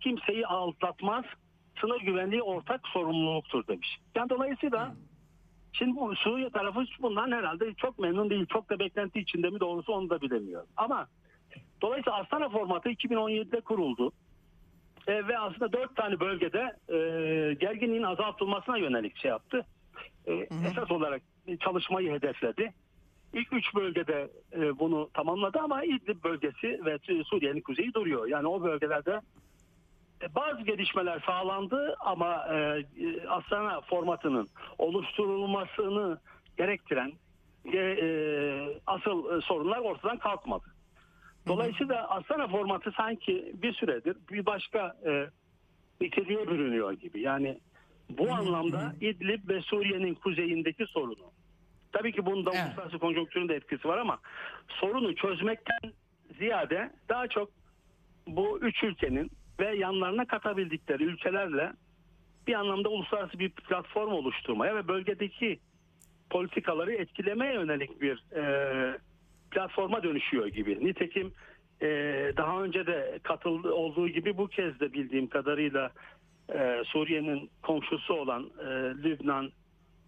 [0.00, 1.24] kimseyi aldatmaz,
[1.80, 3.98] sınır güvenliği ortak sorumluluktur demiş.
[4.14, 4.94] Yani dolayısıyla
[5.72, 9.92] şimdi bu Suriye tarafı bundan herhalde çok memnun değil, çok da beklenti içinde mi doğrusu
[9.92, 10.68] onu da bilemiyorum.
[10.76, 11.06] Ama
[11.82, 14.12] dolayısıyla Astana formatı 2017'de kuruldu.
[15.06, 16.96] E, ve aslında dört tane bölgede e,
[17.54, 19.66] gerginliğin azaltılmasına yönelik şey yaptı.
[20.26, 20.32] E,
[20.66, 21.22] esas olarak
[21.60, 22.72] çalışmayı hedefledi.
[23.32, 28.26] İlk üç bölgede e, bunu tamamladı ama İdlib bölgesi ve Suriye'nin kuzeyi duruyor.
[28.26, 29.20] Yani o bölgelerde
[30.34, 34.48] bazı gelişmeler sağlandı ama e, e, Astana formatının
[34.78, 36.18] oluşturulmasını
[36.58, 37.12] gerektiren
[37.64, 38.06] e, e,
[38.86, 40.64] asıl e, sorunlar ortadan kalkmadı.
[41.46, 45.26] Dolayısıyla Astana formatı sanki bir süredir bir başka e,
[46.00, 47.20] bitiriyor bürünüyor gibi.
[47.20, 47.58] Yani
[48.10, 51.32] bu anlamda İdlib ve Suriye'nin kuzeyindeki sorunu.
[51.92, 52.66] Tabii ki bunda Evet.
[52.66, 54.18] uluslararası konjonktürün de etkisi var ama
[54.68, 55.92] sorunu çözmekten
[56.38, 57.50] ziyade daha çok
[58.26, 59.30] bu üç ülkenin
[59.60, 61.72] ve yanlarına katabildikleri ülkelerle
[62.46, 65.60] bir anlamda uluslararası bir platform oluşturmaya ve bölgedeki
[66.30, 68.98] politikaları etkilemeye yönelik bir e,
[69.50, 70.86] platforma dönüşüyor gibi.
[70.86, 71.32] Nitekim
[71.82, 71.86] e,
[72.36, 75.90] daha önce de katıldı olduğu gibi bu kez de bildiğim kadarıyla
[76.54, 78.64] e, Suriye'nin komşusu olan e,
[79.02, 79.50] Lübnan,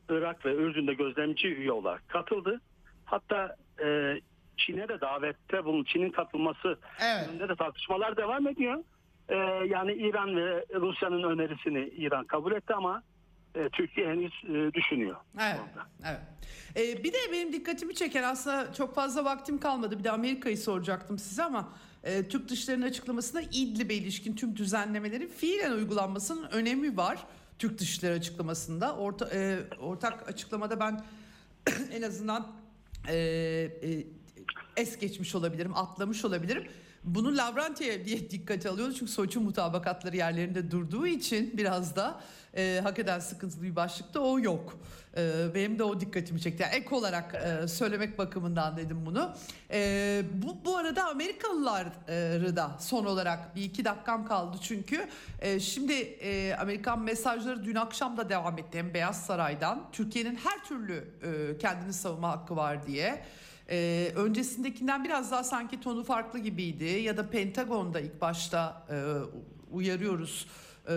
[0.09, 2.61] Irak ve Ürdün'de gözlemci üye olarak katıldı.
[3.05, 4.21] Hatta e,
[4.57, 5.85] Çin'e de davette bulun.
[5.85, 7.49] Çin'in katılması Evet.
[7.49, 8.85] de tartışmalar devam ediyor.
[9.29, 9.37] E,
[9.69, 13.03] yani İran ve Rusya'nın önerisini İran kabul etti ama
[13.55, 15.17] e, Türkiye henüz e, düşünüyor.
[15.41, 15.61] Evet,
[16.05, 16.21] evet.
[16.77, 19.99] Ee, bir de benim dikkatimi çeken aslında çok fazla vaktim kalmadı.
[19.99, 21.69] Bir de Amerika'yı soracaktım size ama
[22.05, 27.19] e, Türk Dışişleri'nin açıklamasında İdlib'e ilişkin tüm düzenlemelerin fiilen uygulanmasının önemi var.
[27.59, 28.97] Türk Dışişleri açıklamasında.
[28.97, 31.05] Orta, e, ortak açıklamada ben
[31.93, 32.53] en azından
[33.09, 34.05] e, e,
[34.77, 36.65] es geçmiş olabilirim, atlamış olabilirim.
[37.05, 42.21] Bunu Lavrantiye diye dikkate alıyordu çünkü Soçi mutabakatları yerlerinde durduğu için biraz da
[42.57, 44.79] e, hak eden sıkıntılı bir başlıkta o yok.
[45.17, 46.63] E, benim de o dikkatimi çekti.
[46.63, 49.35] Yani ek olarak e, söylemek bakımından dedim bunu.
[49.71, 55.09] E, bu, bu arada Amerikalıları da son olarak bir iki dakikam kaldı çünkü.
[55.41, 59.89] E, şimdi e, Amerikan mesajları dün akşam da devam etti hem Beyaz Saray'dan.
[59.93, 63.25] Türkiye'nin her türlü e, kendini savunma hakkı var diye.
[63.73, 68.97] Ee, öncesindekinden biraz daha sanki tonu farklı gibiydi ya da Pentagon'da ilk başta e,
[69.71, 70.47] uyarıyoruz
[70.89, 70.93] e,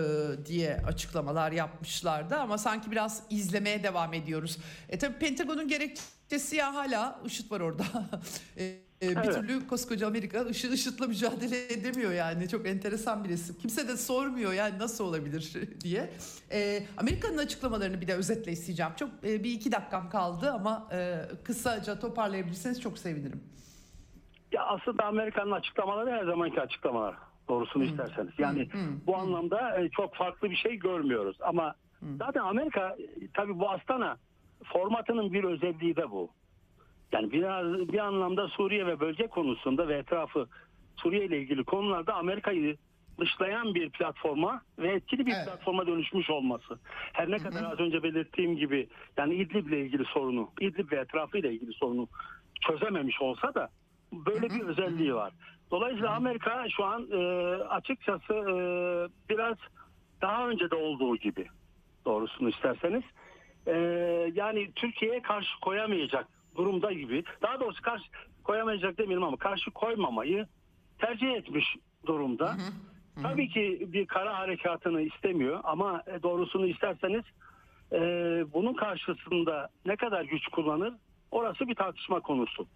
[0.46, 4.58] diye açıklamalar yapmışlardı ama sanki biraz izlemeye devam ediyoruz.
[4.88, 7.84] E tabii Pentagon'un gerekçesi ya hala IŞİD var orada.
[8.58, 9.34] E, e, bir Evet.
[9.34, 13.56] türlü koskoca Amerika IŞİD, IŞİD'le mücadele edemiyor yani çok enteresan bir resim.
[13.58, 16.10] Kimse de sormuyor yani nasıl olabilir diye.
[16.52, 18.92] E, Amerika'nın açıklamalarını bir de özetle isteyeceğim.
[18.98, 23.42] Çok e, bir iki dakikam kaldı ama e, kısaca toparlayabilirseniz çok sevinirim.
[24.52, 27.14] Ya aslında Amerika'nın açıklamaları her zamanki açıklamalar
[27.48, 28.32] doğrusunu isterseniz.
[28.38, 28.68] Yani
[29.06, 31.36] bu anlamda e, çok farklı bir şey görmüyoruz.
[31.40, 31.74] Ama
[32.18, 34.16] zaten Amerika e, tabii bu Astana
[34.64, 36.30] formatının bir özelliği de bu.
[37.16, 40.46] Yani biraz bir anlamda Suriye ve bölge konusunda ve etrafı
[40.96, 42.76] Suriye ile ilgili konularda Amerika'yı
[43.20, 45.46] dışlayan bir platforma ve etkili bir Evet.
[45.46, 46.78] platforma dönüşmüş olması.
[47.12, 51.38] Her ne kadar az önce belirttiğim gibi yani İdlib ile ilgili sorunu, İdlib ve etrafı
[51.38, 52.08] ile ilgili sorunu
[52.66, 53.68] çözememiş olsa da
[54.12, 55.32] böyle bir özelliği var.
[55.70, 57.16] Dolayısıyla Amerika şu an e,
[57.64, 58.56] açıkçası e,
[59.30, 59.56] biraz
[60.22, 61.46] daha önce de olduğu gibi
[62.04, 63.02] doğrusunu isterseniz
[63.66, 63.74] e,
[64.34, 67.24] yani Türkiye'ye karşı koyamayacak durumda gibi.
[67.42, 68.04] Daha doğrusu karşı
[68.44, 70.46] koyamayacak demeyelim ama karşı koymamayı
[70.98, 71.76] tercih etmiş
[72.06, 72.56] durumda.
[73.22, 77.22] Tabii ki bir kara harekatını istemiyor ama e, doğrusunu isterseniz
[77.92, 77.98] e,
[78.52, 80.94] bunun karşısında ne kadar güç kullanır
[81.30, 82.66] orası bir tartışma konusu.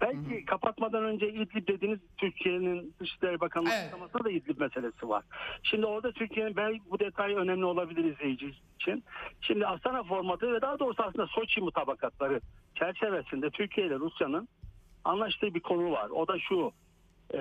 [0.00, 3.82] Belki kapatmadan önce İdlib dediğiniz Türkiye'nin Dışişleri Bakanlığı Evet.
[3.82, 5.24] açıklamasında da İdlib meselesi var.
[5.62, 9.04] Şimdi orada Türkiye'nin belki bu detay önemli olabilir izleyici için.
[9.40, 12.40] Şimdi Astana formatı ve daha doğrusu aslında Soçi mutabakatları
[12.74, 14.48] çerçevesinde Türkiye ile Rusya'nın
[15.04, 16.10] anlaştığı bir konu var.
[16.10, 16.72] O da şu
[17.34, 17.38] e,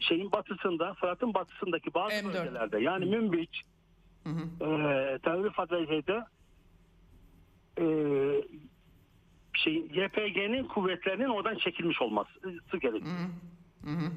[0.00, 2.24] şeyin batısında Fırat'ın batısındaki bazı M4.
[2.24, 3.62] bölgelerde yani Münbiç
[4.24, 4.64] Hı hı.
[4.64, 6.24] e, Tel Rifat ve Zeyde
[7.78, 7.84] e,
[9.62, 12.30] şey YPG'nin kuvvetlerinin oradan çekilmiş olması
[12.72, 13.16] gerekiyor.
[13.84, 14.10] Hı hı.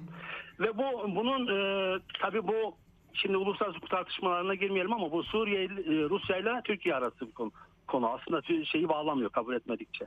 [0.60, 2.76] Ve bu bunun e, tabi bu
[3.14, 5.68] şimdi uluslararası tartışmalarına girmeyelim ama bu Suriye e,
[6.10, 7.52] Rusya ile Türkiye arası bir konu.
[7.88, 8.10] konu.
[8.10, 10.06] Aslında şeyi bağlamıyor kabul etmedikçe.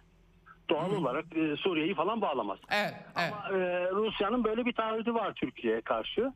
[0.71, 2.59] Doğal olarak e, Suriye'yi falan bağlamaz.
[2.71, 3.33] Evet, evet.
[3.33, 6.33] Ama e, Rusya'nın böyle bir taahhüdü var Türkiye'ye karşı.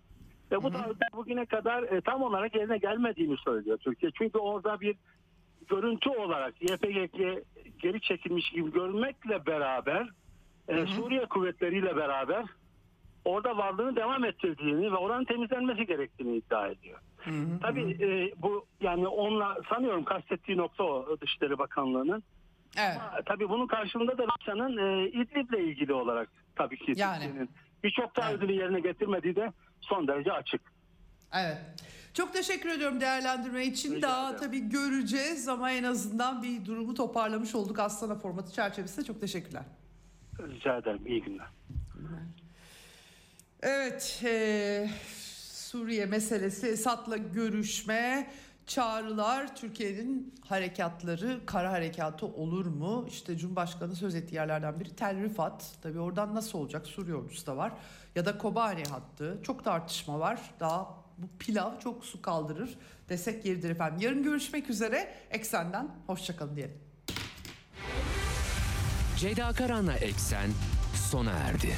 [0.52, 4.12] Ve bu taahhütler bugüne kadar e, tam olarak yerine gelmediğini söylüyor Türkiye.
[4.18, 4.96] Çünkü orada bir
[5.72, 7.18] görüntü olarak YPG
[7.82, 10.08] geri çekilmiş gibi görünmekle beraber
[10.68, 12.44] e, Suriye kuvvetleriyle beraber
[13.24, 16.98] orada varlığını devam ettirdiğini ve oranın temizlenmesi gerektiğini iddia ediyor.
[17.62, 22.22] Tabii e, bu yani onunla sanıyorum kastettiği nokta o Dışişleri Bakanlığı'nın.
[22.78, 22.98] Evet.
[22.98, 27.48] Ha, Tabii bunun karşılığında da Rusya'nın e, İdlib'le ilgili olarak tabii ki Yani.
[27.84, 30.71] Birçok taahhüdünü yerine getirmediği de son derece açık.
[31.32, 31.58] Evet.
[32.14, 33.94] Çok teşekkür ediyorum değerlendirme için.
[33.94, 34.40] Rica Daha ederim.
[34.44, 39.04] tabii göreceğiz ama en azından bir durumu toparlamış olduk Aslan'a formatı çerçevesinde.
[39.06, 39.62] Çok teşekkürler.
[40.38, 41.06] Rica ederim.
[41.06, 41.46] İyi günler.
[43.62, 44.90] Evet, eee,
[45.52, 48.30] Suriye meselesi, Esad'la görüşme,
[48.66, 53.06] çağrılar, Türkiye'nin harekatları, kara harekatı olur mu?
[53.08, 55.72] İşte Cumhurbaşkanı söz ettiği yerlerden biri Tel Rifat.
[55.82, 56.86] Tabii oradan nasıl olacak?
[56.86, 57.72] Suriye ordusu da var.
[58.14, 59.38] Ya da Kobani hattı.
[59.42, 60.40] Çok tartışma var.
[60.60, 64.00] Daha bu pilav çok su kaldırır desek yeridir efendim.
[64.00, 65.14] Yarın görüşmek üzere.
[65.30, 66.78] Eksenden hoşçakalın diyelim.
[69.18, 70.50] Ceyda Karan'la Eksen
[71.10, 71.76] sona erdi.